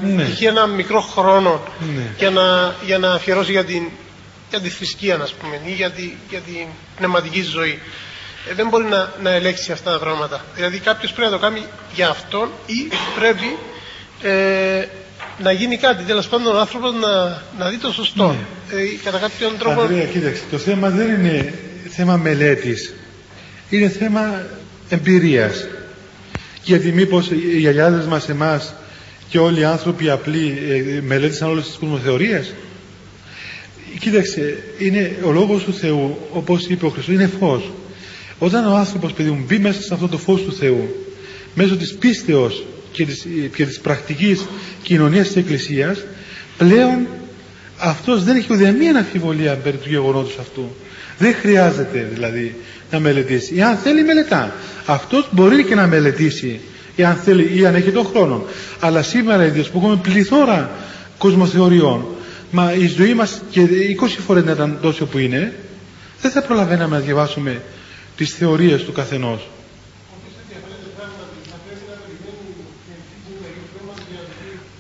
[0.07, 0.23] Ναι.
[0.23, 1.63] Έχει ένα μικρό χρόνο
[1.95, 2.03] ναι.
[2.19, 3.83] για, να, για να αφιερώσει για την,
[4.51, 7.79] για τη θρησκεία, ας πούμε, ή για, τη, για την πνευματική ζωή.
[8.47, 10.45] Ε, δεν μπορεί να, να ελέγξει αυτά τα πράγματα.
[10.55, 11.63] Δηλαδή κάποιος πρέπει να το κάνει
[11.95, 13.57] για αυτόν ή πρέπει
[14.23, 14.87] ε,
[15.39, 16.05] να γίνει κάτι.
[16.05, 18.27] Τέλος πάντων, ο άνθρωπος να, να δει το σωστό.
[18.27, 18.81] Ναι.
[18.81, 19.81] Ε, κατά κάποιον τρόπο.
[19.81, 21.55] Ανδρέα, κοίταξε, το θέμα δεν είναι
[21.89, 22.95] θέμα μελέτης.
[23.69, 24.47] Είναι θέμα
[24.89, 25.67] εμπειρίας.
[26.63, 28.75] Γιατί μήπως οι γιαγιάδε μας, εμάς
[29.29, 32.53] και όλοι οι άνθρωποι απλοί ε, μελέτησαν όλες τις κοσμοθεωρίες;
[33.99, 37.71] Κοίταξε, είναι ο λόγος του Θεού, όπως είπε ο Χριστός, είναι φως.
[38.39, 41.07] Όταν ο άνθρωπος, παιδί μου, μπει μέσα σε αυτό το φως του Θεού,
[41.55, 43.27] μέσω της πίστεως και της,
[43.57, 44.47] και της πρακτικής
[44.83, 46.05] κοινωνίας της Εκκλησίας
[46.59, 47.07] πλέον
[47.79, 50.75] αυτός δεν έχει ουδέμια αμφιβολία περί του γεγονότος αυτού.
[51.19, 52.55] Δεν χρειάζεται δηλαδή
[52.91, 53.55] να μελετήσει.
[53.57, 54.53] Εάν θέλει μελετά.
[54.87, 56.61] Αυτός μπορεί και να μελετήσει
[56.97, 58.45] εάν θέλει ή αν έχει τον χρόνο.
[58.81, 60.71] Αλλά σήμερα ίδιος που έχουμε πληθώρα
[61.19, 62.07] κοσμοθεωριών
[62.51, 63.61] μα η ζωή μας και
[64.01, 65.53] 20 φορές να ήταν τόσο που είναι
[66.21, 67.63] δεν θα προλαβαίναμε να διαβάσουμε
[68.19, 69.49] τις θεωρίες του καθενός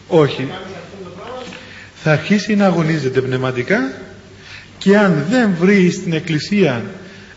[0.09, 0.49] Όχι.
[1.95, 3.93] Θα αρχίσει να αγωνίζεται πνευματικά
[4.78, 6.84] και αν δεν βρει στην Εκκλησία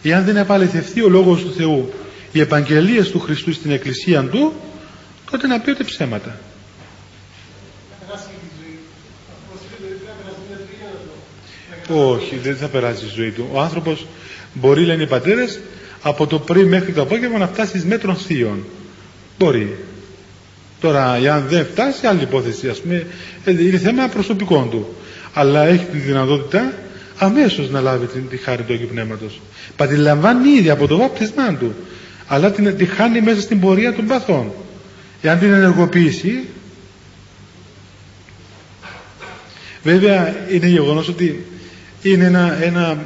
[0.01, 1.93] ή αν δεν επαληθευτεί ο Λόγος του Θεού
[2.31, 4.53] οι επαγγελίες του Χριστού στην Εκκλησία του
[5.31, 6.39] τότε να πει ότι ψέματα.
[11.93, 13.49] Όχι, δεν θα περάσει η ζωή του.
[13.51, 14.05] Ο άνθρωπος
[14.53, 15.59] μπορεί, λένε οι πατέρες,
[16.01, 18.65] από το πρωί μέχρι το απόγευμα να φτάσεις εις μέτρων θείων.
[19.37, 19.77] Μπορεί.
[20.79, 23.05] Τώρα, αν δεν φτάσει, άλλη υπόθεση, ας πούμε,
[23.45, 24.95] ε, είναι θέμα προσωπικών του.
[25.33, 26.73] Αλλά έχει τη δυνατότητα
[27.17, 29.41] αμέσως να λάβει τη, τη χάρη του Αγίου Πνεύματος.
[29.75, 31.73] Πατηλαμβάνει ήδη από το βάπτισμά του,
[32.27, 34.51] αλλά την, τη χάνει μέσα στην πορεία των παθών.
[35.21, 36.43] Εάν την ενεργοποιήσει,
[39.83, 41.45] βέβαια είναι γεγονός ότι
[42.01, 42.97] είναι ένα, ένα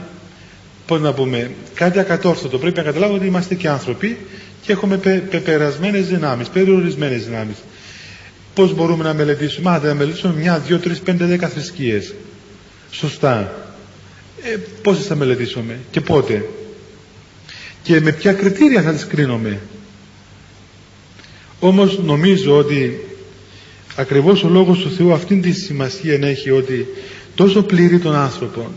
[0.86, 2.58] πώς να πούμε, κάτι ακατόρθωτο.
[2.58, 4.18] Πρέπει να καταλάβουμε ότι είμαστε και άνθρωποι
[4.62, 7.58] και έχουμε πε, πεπερασμένες δυνάμεις, περιορισμένες δυνάμεις.
[8.54, 12.14] Πώς μπορούμε να μελετήσουμε, άντε να μελετήσουμε μια, δύο, τρεις, πέντε, δέκα θρησκείες.
[12.92, 13.54] Σωστά.
[14.44, 16.46] Ε, πόσες θα μελετήσουμε και πότε.
[17.84, 19.60] Και με ποια κριτήρια θα τις κρίνουμε.
[21.60, 23.00] Όμως νομίζω ότι
[23.96, 26.88] ακριβώς ο Λόγος του Θεού αυτήν τη σημασία έχει ότι
[27.36, 28.72] τόσο πληρεί τον άνθρωπο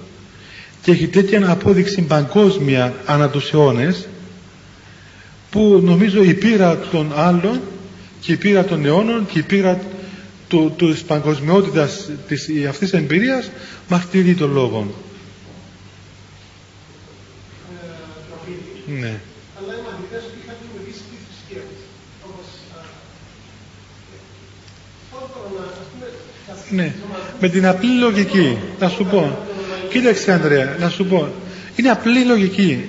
[0.83, 4.09] και έχει τέτοια απόδειξη παγκόσμια ανά τους αιώνες
[5.51, 7.61] που νομίζω η πείρα των άλλων
[8.21, 9.81] και η πείρα των αιώνων και η πείρα
[10.49, 13.51] του, του, της παγκοσμιότητας της, αυτής της εμπειρίας
[13.89, 14.95] μαρτυρεί τον λόγο.
[18.87, 19.21] Ε, ναι.
[26.71, 26.95] Ναι,
[27.41, 29.48] με την απλή λογική, να σου πω.
[29.91, 31.29] Κοίταξε Ανδρέα, να σου πω.
[31.77, 32.85] Είναι απλή λογική.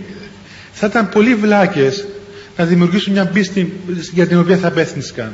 [0.73, 2.07] Θα ήταν πολύ βλάκες
[2.57, 3.73] να δημιουργήσουν μια πίστη
[4.13, 5.33] για την οποία θα πέθνησκαν.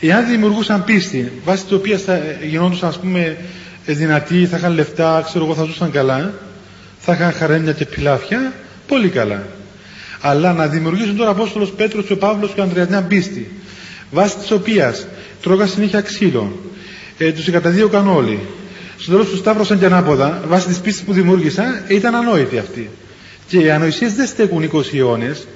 [0.00, 3.36] Εάν δημιουργούσαν πίστη βάσει τη οποία θα γινόντουσαν ας πούμε
[3.86, 6.34] δυνατοί, θα είχαν λεφτά, ξέρω εγώ θα ζούσαν καλά,
[6.98, 8.52] θα είχαν χαρέμια και πιλάφια,
[8.86, 9.46] πολύ καλά.
[10.20, 13.50] Αλλά να δημιουργήσουν τώρα Απόστολος Πέτρος και ο Παύλος και ο Ανδρέας μια πίστη
[14.10, 15.06] βάσει της οποίας
[15.42, 16.52] τρώγα συνέχεια ξύλο,
[17.18, 18.38] ε, τους εγκαταδίωκαν όλοι.
[18.98, 22.90] Στο τέλος του σταύρωσαν και ανάποδα, βάσει της πίστης που δημιούργησαν, ήταν ανόητοι αυτοί.
[23.46, 25.46] Και οι ανοησίες δεν στέκουν 20 αιώνες,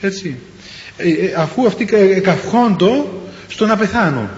[0.00, 0.36] έτσι.
[0.96, 1.84] Ε, ε, αφού αυτοί
[2.22, 4.28] καυχόντο στο να πεθάνουν.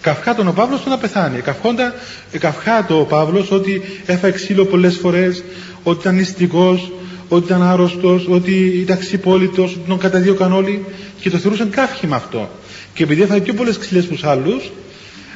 [0.00, 1.40] Καυχάτον ο Παύλος στο να πεθάνει.
[1.40, 1.94] Καυχόντα,
[2.38, 5.42] καυχάτο ο Παύλος ότι έφαγε ξύλο πολλές φορές,
[5.82, 6.92] ότι ήταν νηστικός,
[7.28, 10.84] ότι ήταν άρρωστος, ότι ήταν ξυπόλυτος, ότι τον καταδίωκαν όλοι
[11.20, 12.50] και το θεωρούσαν καύχημα αυτό.
[12.94, 14.72] Και επειδή έφαγε πιο πολλές ξυλές από τους άλλους,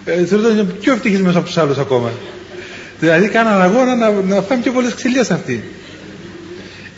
[0.04, 2.10] ε, θεωρούνταν πιο ευτυχισμένος από τους άλλους ακόμα.
[3.00, 5.64] Δηλαδή κάναν αγώνα να, να φάνε πιο πολλές ξυλιές αυτοί.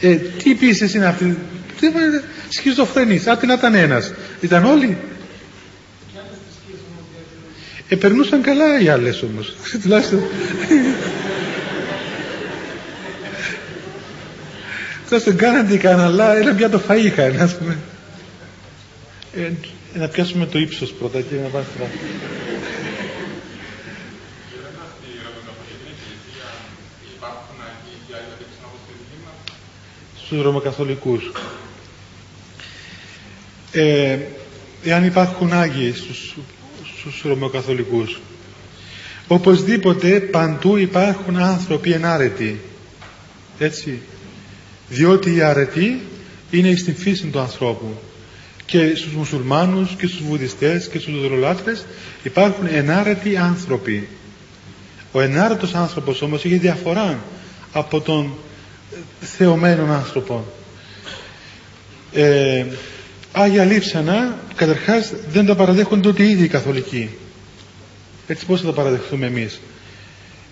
[0.01, 1.39] Ε, τι πίσες είναι αυτή,
[2.49, 4.13] σχιζοφρενής, άτι να ήταν ένας.
[4.41, 4.97] Ήταν όλοι.
[7.89, 9.57] Ε, περνούσαν καλά οι άλλες όμως.
[9.83, 10.23] Τουλάχιστον.
[15.03, 17.79] Εκτός δεν κάναν τι κάναν, αλλά ένα πιάτο φαΐ είχαν, ας πούμε.
[19.37, 19.51] Ε,
[19.99, 21.93] να πιάσουμε το ύψος πρώτα και να πάμε στράτο.
[30.31, 31.33] Στους Ρωμακαθολικούς.
[33.73, 34.19] Ε,
[34.85, 36.37] εάν υπάρχουν Άγιοι στους,
[36.99, 38.21] στους Ρωμακαθολικούς.
[39.27, 42.61] Οπωσδήποτε παντού υπάρχουν άνθρωποι ενάρετοι.
[43.59, 44.01] Έτσι.
[44.89, 46.01] Διότι η αρετή
[46.51, 48.01] είναι στην φύση του ανθρώπου.
[48.67, 51.85] Και στους μουσουλμάνους και στους βουδιστές και στους δωρολάτρες
[52.23, 54.09] υπάρχουν ενάρετοι άνθρωποι.
[55.13, 57.19] Ο ενάρετος άνθρωπος όμως έχει διαφορά
[57.73, 58.33] από τον
[59.21, 60.45] θεωμένων άνθρωπων.
[62.13, 62.65] Ε,
[63.33, 67.11] Άγια Λείψανα καταρχάς δεν τα παραδέχονται ούτε ήδη οι καθολικοί.
[68.27, 69.61] Έτσι πώς θα τα παραδεχθούμε εμείς.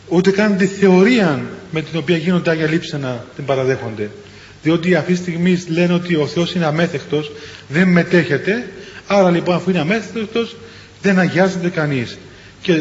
[0.09, 4.11] Ούτε καν τη θεωρία με την οποία γίνονται Άγια Λείψανα την παραδέχονται.
[4.62, 7.33] Διότι αυτή τη στιγμή λένε ότι ο Θεός είναι αμέθεκτος,
[7.69, 8.69] δεν μετέχεται,
[9.07, 10.57] άρα λοιπόν αφού είναι αμέθεκτος
[11.03, 12.19] δεν αγιάζεται κανείς.
[12.62, 12.73] Και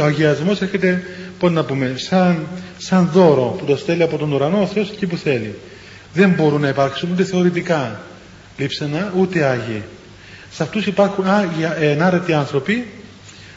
[0.00, 1.02] ο αγιασμός έρχεται,
[1.38, 2.46] πώς να πούμε, σαν
[2.78, 5.54] σαν δώρο που το στέλνει από τον ουρανό ο Θεός εκεί που θέλει.
[6.14, 8.00] Δεν μπορούν να υπάρξουν ούτε θεωρητικά
[8.56, 9.82] λείψανα ούτε Άγιοι.
[10.50, 12.86] Σε αυτούς υπάρχουν Άγια, ε, ενάρετοι άνθρωποι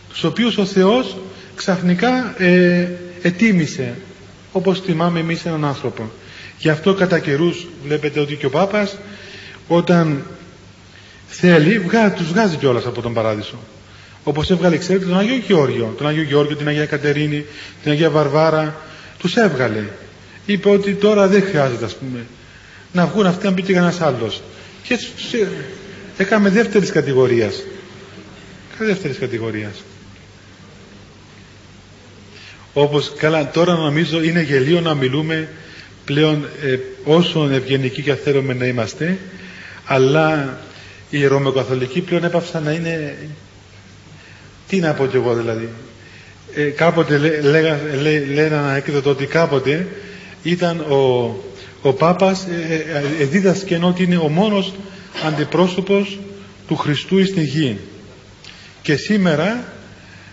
[0.09, 1.17] τους οποίους ο Θεός
[1.55, 2.87] ξαφνικά ε,
[3.21, 3.93] ετίμησε
[4.51, 6.11] όπως τιμάμε εμείς έναν άνθρωπο.
[6.57, 8.97] Γι' αυτό κατά καιρούς βλέπετε ότι και ο Πάπας
[9.67, 10.23] όταν
[11.27, 13.55] θέλει βγάζει, τους βγάζει κιόλας από τον παράδεισο.
[14.23, 17.45] Όπως έβγαλε ξέρετε τον Άγιο Γεώργιο, τον Άγιο Γεώργιο, την Αγία Κατερίνη,
[17.83, 18.75] την Αγία Βαρβάρα,
[19.17, 19.83] τους έβγαλε.
[20.45, 22.25] Είπε ότι τώρα δεν χρειάζεται ας πούμε
[22.93, 24.41] να βγουν αυτοί να μπει και κανένας άλλος.
[24.83, 25.31] Και έτσι τους
[26.17, 27.63] έκαμε δεύτερης κατηγορίας.
[28.73, 29.83] Έκαμε δεύτερης κατηγορίας.
[32.73, 35.49] Όπως καλά τώρα νομίζω είναι γελίο να μιλούμε
[36.05, 39.17] πλέον ε, όσο ευγενικοί και θέλουμε να είμαστε
[39.85, 40.57] αλλά
[41.09, 43.17] οι Ρωμαιοκαθολικοί πλέον έπαυσαν να είναι
[44.71, 45.69] τι να πω κι εγώ δηλαδή.
[46.53, 49.87] Ε, κάποτε λέγα, λέ, λένε ένα έκδοτο ότι κάποτε
[50.43, 51.35] ήταν ο,
[51.81, 54.73] ο Πάπας ε, ε, ε, δίδασκε ότι είναι ο μόνος
[55.25, 56.19] αντιπρόσωπος
[56.67, 57.77] του Χριστού στην γη.
[58.81, 59.73] Και σήμερα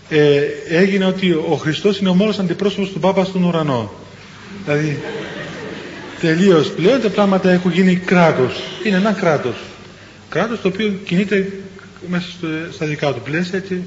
[0.08, 3.92] ε, έγινε ότι ο Χριστός είναι ο μόνος αντιπρόσωπος του Πάπα στον ουρανό.
[4.64, 4.98] Δηλαδή
[6.20, 8.62] τελείως πλέον τα πράγματα έχουν γίνει κράτος.
[8.84, 9.56] Είναι ένα κράτος.
[10.28, 11.52] Κράτος το οποίο κινείται
[12.08, 13.82] μέσα στο, στα δικά του πλαίσια έτσι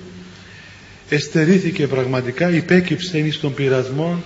[1.16, 4.24] εστερήθηκε πραγματικά, υπέκυψε εις τον πειρασμό,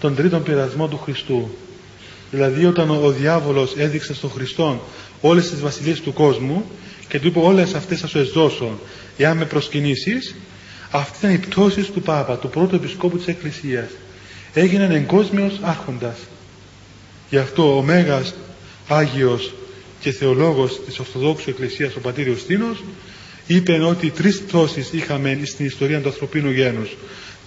[0.00, 1.50] τον τρίτον πειρασμό του Χριστού.
[2.30, 4.82] Δηλαδή όταν ο διάβολος έδειξε στον Χριστό
[5.20, 6.64] όλες τις βασιλείες του κόσμου
[7.08, 8.78] και του είπε όλες αυτές θα σου εσδώσω
[9.16, 10.34] εάν με προσκυνήσεις,
[10.90, 13.88] αυτή ήταν η πτώση του Πάπα, του πρώτου επισκόπου της Εκκλησίας.
[14.54, 16.16] Έγιναν εγκόσμιος άρχοντας.
[17.30, 18.34] Γι' αυτό ο Μέγας
[18.88, 19.54] Άγιος
[20.00, 22.82] και Θεολόγος της Ορθοδόξου Εκκλησίας, ο Πατήρ Ιωστίνος,
[23.46, 26.96] είπε ότι τρεις πτώσεις είχαμε στην ιστορία του ανθρωπίνου γένους.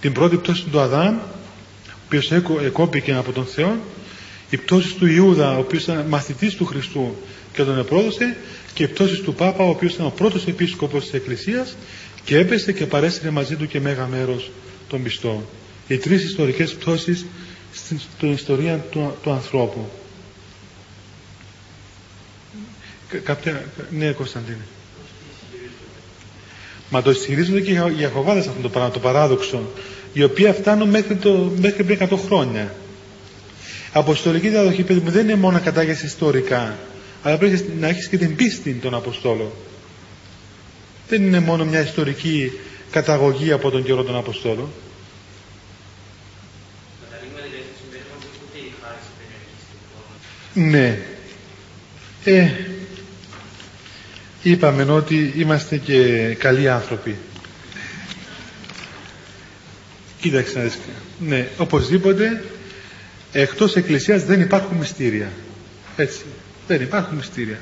[0.00, 1.20] Την πρώτη πτώση του Αδάμ, ο
[2.06, 2.32] οποίος
[2.64, 3.76] εκόπηκε από τον Θεό,
[4.50, 7.16] η πτώση του Ιούδα, ο οποίος ήταν μαθητής του Χριστού
[7.52, 8.36] και τον επρόδωσε,
[8.74, 11.76] και η πτώση του Πάπα, ο οποίος ήταν ο πρώτος επίσκοπος της Εκκλησίας
[12.24, 14.50] και έπεσε και παρέστηκε μαζί του και μέγα μέρος
[14.88, 15.44] των πιστών.
[15.88, 17.26] Οι τρεις ιστορικές πτώσεις
[18.08, 19.90] στην ιστορία του, του ανθρώπου.
[23.24, 23.64] Κάποια...
[23.90, 24.66] Ναι, Κωνσταντίνε.
[26.90, 29.62] Μα το στηρίζονται και οι Ιαχωβάδες αυτό το πράγμα, το παράδοξο,
[30.12, 32.74] οι οποίοι φτάνουν μέχρι, το, μέχρι πριν 100 χρόνια.
[33.92, 36.78] Αποστολική διαδοχή, παιδί μου, δεν είναι μόνο κατάγεση ιστορικά,
[37.22, 39.50] αλλά πρέπει να έχεις και την πίστη των Αποστόλων.
[41.08, 42.52] Δεν είναι μόνο μια ιστορική
[42.90, 44.68] καταγωγή από τον καιρό των Αποστόλων.
[50.54, 50.98] Ναι.
[52.24, 52.50] Ε,
[54.42, 55.98] είπαμε ότι είμαστε και
[56.38, 57.16] καλοί άνθρωποι.
[60.20, 60.78] Κοίταξε να δεις.
[61.18, 62.42] Ναι, οπωσδήποτε
[63.32, 65.28] εκτός εκκλησίας δεν υπάρχουν μυστήρια.
[65.96, 66.20] Έτσι.
[66.66, 67.58] Δεν υπάρχουν μυστήρια.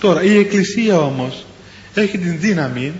[0.00, 1.46] Τώρα η εκκλησία όμως
[1.94, 2.92] έχει την δύναμη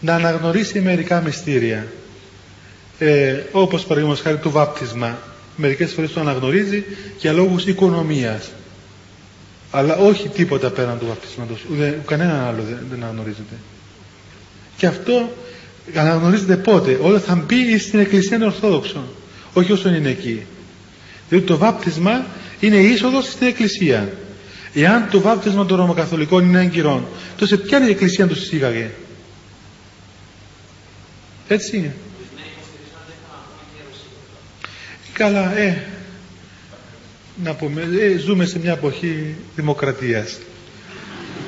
[0.00, 1.86] να αναγνωρίσει μερικά μυστήρια.
[2.98, 5.18] Ε, όπως παραδείγματος χάρη το βάπτισμα.
[5.56, 6.84] Μερικές φορές το αναγνωρίζει
[7.18, 8.50] για λόγους οικονομίας
[9.74, 13.54] αλλά όχι τίποτα πέραν του βαπτίσματος ούτε κανένα άλλο δεν, δεν αναγνωρίζεται.
[14.76, 15.32] Και αυτό
[15.94, 19.04] αναγνωρίζεται πότε; Όταν θα μπει στην εκκλησία των Ορθόδοξων.
[19.52, 20.46] Όχι όσο είναι εκεί.
[21.28, 22.26] Διότι το βάπτισμα
[22.60, 24.12] είναι η είσοδος στην εκκλησία.
[24.74, 27.06] Εάν το βάπτισμα των Ρωμακαθολικών είναι έγκυρον
[27.36, 28.90] τότε ποια είναι η εκκλησία τους συζήγαγε
[31.48, 31.94] έτσι είναι.
[35.12, 35.93] Καλά ε
[37.42, 40.38] να πούμε, ε, ζούμε σε μια εποχή δημοκρατίας.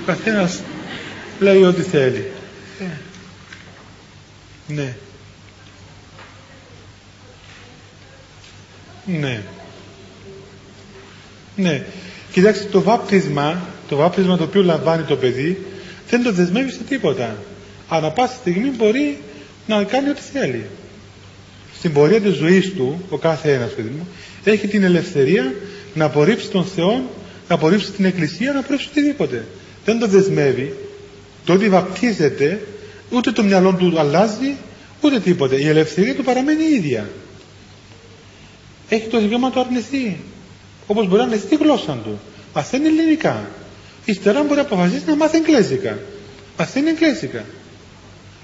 [0.03, 0.61] Ο καθένας
[1.41, 2.30] λέει ό,τι θέλει.
[2.80, 2.84] Ε,
[4.72, 4.95] ναι.
[9.07, 9.43] Ναι.
[11.57, 11.84] Ναι.
[12.32, 15.66] Κοιτάξτε, το βάπτισμα, το βάπτισμα το οποίο λαμβάνει το παιδί,
[16.09, 17.37] δεν το δεσμεύει σε τίποτα.
[17.89, 19.18] Ανά πάσα στιγμή μπορεί
[19.66, 20.66] να κάνει ό,τι θέλει.
[21.79, 24.09] Στην πορεία της ζωής του, ο κάθε ένας παιδί μου,
[24.45, 25.55] έχει την ελευθερία
[25.95, 27.11] να απορρίψει τον Θεό,
[27.49, 29.45] να απορρίψει την Εκκλησία, να απορρίψει οτιδήποτε.
[29.85, 30.74] Δεν το δεσμεύει.
[31.45, 32.61] Το ότι βαπτίζεται,
[33.11, 34.57] ούτε το μυαλό του αλλάζει,
[35.01, 35.61] ούτε τίποτε.
[35.61, 37.09] Η ελευθερία του παραμένει ίδια.
[38.89, 40.16] Έχει το δικαίωμα να το αρνηθεί.
[40.87, 42.20] Όπως μπορεί να αρνηθεί τη γλώσσα του.
[42.55, 43.51] Μαθαίνει ελληνικά.
[44.05, 45.99] Ύστερα μπορεί να αποφασίσει να μάθει εγγλέζικα.
[46.59, 47.45] Μαθαίνει εγγλέζικα.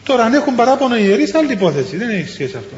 [0.04, 1.96] Τώρα αν έχουν παράπονο οι ιερείς άλλη υπόθεση.
[1.96, 2.76] Δεν έχει σχέση αυτό.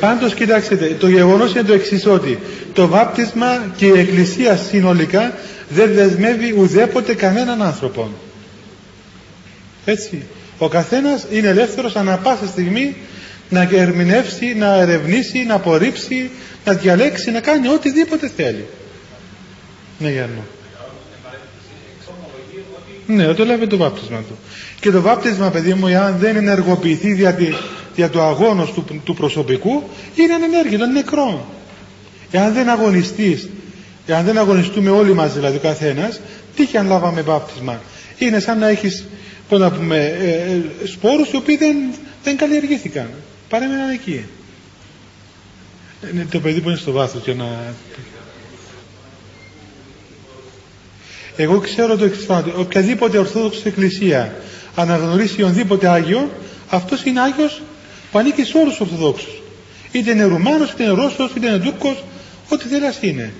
[0.00, 2.38] Πάντως κοιτάξτε, το γεγονός είναι το εξής ότι
[2.72, 5.34] το βάπτισμα και η Εκκλησία συνολικά
[5.68, 8.10] δεν δεσμεύει ουδέποτε κανέναν άνθρωπο.
[9.84, 10.22] Έτσι.
[10.58, 12.96] Ο καθένας είναι ελεύθερος ανά πάσα στιγμή
[13.48, 16.30] να ερμηνεύσει, να ερευνήσει, να απορρίψει,
[16.64, 18.66] να διαλέξει, να κάνει οτιδήποτε θέλει.
[19.98, 20.44] Ναι, Γιάννου.
[23.06, 24.38] Ναι, ότι λάβει το βάπτισμα του.
[24.80, 27.46] Και το βάπτισμα, παιδί μου, εάν δεν ενεργοποιηθεί δια, τη,
[27.94, 29.82] δια το αγώνος του, του προσωπικού,
[30.14, 31.46] είναι ανενέργητο, είναι νεκρό.
[32.30, 33.48] Εάν δεν αγωνιστείς,
[34.06, 36.20] εάν δεν αγωνιστούμε όλοι μας δηλαδή ο καθένας,
[36.56, 37.80] τι και αν λάβαμε βάπτισμα.
[38.18, 39.04] Είναι σαν να έχεις,
[39.48, 41.76] πώς να πούμε, ε, ε, σπόρους οι οποίοι δεν,
[42.22, 43.10] δεν καλλιεργήθηκαν.
[43.48, 44.24] Παρέμεναν εκεί.
[46.12, 47.74] Είναι το παιδί που είναι στο βάθος για να...
[51.36, 52.26] Εγώ ξέρω το εξής
[52.56, 54.34] οποιαδήποτε Ορθόδοξη Εκκλησία
[54.74, 56.30] αναγνωρίσει ονδήποτε Άγιο,
[56.68, 57.62] αυτός είναι Άγιος
[58.12, 59.42] που ανήκει σε όλους τους Ορθοδόξους.
[59.92, 62.04] Είτε είναι Ρουμάνος, είτε είναι Ρώσος, είτε είναι Τούρκος,
[62.48, 63.32] ό,τι θέλεις ας είναι.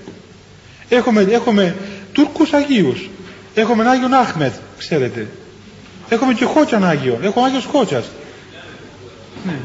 [0.89, 1.75] Έχουμε, έχουμε
[2.11, 3.09] Τούρκους Αγίους.
[3.55, 5.27] Έχουμε Άγιον Άχμετ, ξέρετε.
[6.09, 7.19] Έχουμε και Χότσαν Άγιο.
[7.23, 8.05] Έχουμε Άγιος Χότσας.
[9.45, 9.59] Ναι.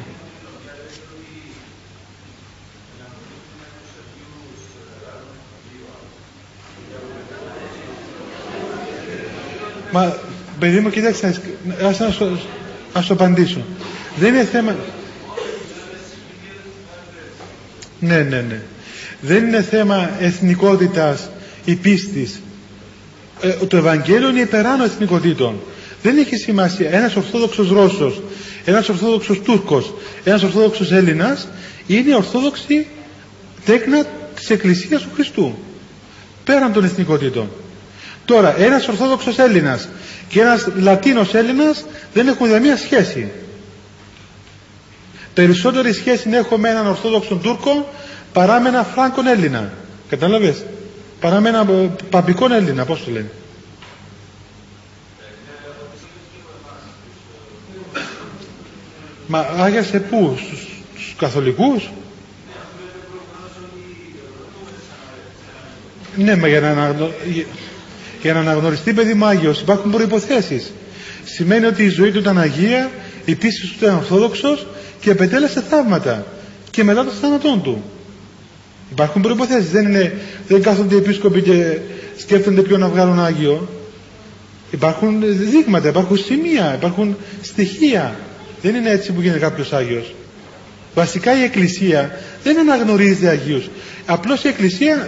[9.92, 10.16] Μα
[10.58, 11.40] παιδί μου κοίταξε
[11.84, 12.40] ας να σου,
[12.92, 13.60] ας απαντήσω.
[14.16, 14.76] Δεν είναι θέμα...
[18.00, 18.60] Ναι, ναι, ναι.
[19.20, 21.28] Δεν είναι θέμα εθνικότητας
[21.64, 22.40] ή πίστης.
[23.40, 25.60] Ε, το Ευαγγέλιο είναι υπεράνω εθνικότητων.
[26.02, 26.90] Δεν έχει σημασία.
[26.90, 28.22] Ένας Ορθόδοξος Ρώσος,
[28.64, 29.94] ένας Ορθόδοξος Τούρκος,
[30.24, 31.48] ένας Ορθόδοξος Έλληνας
[31.86, 32.86] είναι Ορθόδοξοι
[33.64, 34.04] τέκνα
[34.34, 35.58] της Εκκλησίας του Χριστού.
[36.44, 37.50] Πέραν των εθνικότητων.
[38.24, 39.88] Τώρα, ένας Ορθόδοξος Έλληνας
[40.28, 43.30] και ένας Λατίνος Έλληνας δεν έχουν καμία σχέση.
[45.36, 47.88] Περισσότερη σχέση έχω με έναν Ορθόδοξο Τούρκο
[48.32, 49.72] παρά με έναν Φράγκον Έλληνα.
[50.08, 50.64] Κατάλαβες;
[51.20, 53.30] Παρά με έναν Παπικών Έλληνα, πώς το λένε;
[59.26, 61.90] Μα άγιασε πού, στους, στους καθολικούς;
[66.16, 67.10] Ναι, μα για να,
[68.22, 70.72] για να αναγνωριστεί παιδί μου Άγιος υπάρχουν προϋποθέσεις.
[71.24, 72.90] Σημαίνει ότι η ζωή του ήταν Αγία,
[73.24, 74.66] η πίστη του ήταν Ορθόδοξος
[75.00, 76.26] και επετέλεσε θαύματα
[76.70, 77.82] και μετά το θάνατό του.
[78.90, 79.70] Υπάρχουν προϋποθέσεις.
[79.70, 80.12] Δεν, είναι,
[80.48, 81.78] δεν κάθονται οι επίσκοποι και
[82.16, 83.68] σκέφτονται ποιο να βγάλουν Άγιο.
[84.70, 88.16] Υπάρχουν δείγματα, υπάρχουν σημεία, υπάρχουν στοιχεία.
[88.62, 90.14] Δεν είναι έτσι που γίνεται κάποιος Άγιος.
[90.94, 93.68] Βασικά η Εκκλησία δεν αναγνωρίζει Αγίους.
[94.06, 95.04] Απλώς η Εκκλησία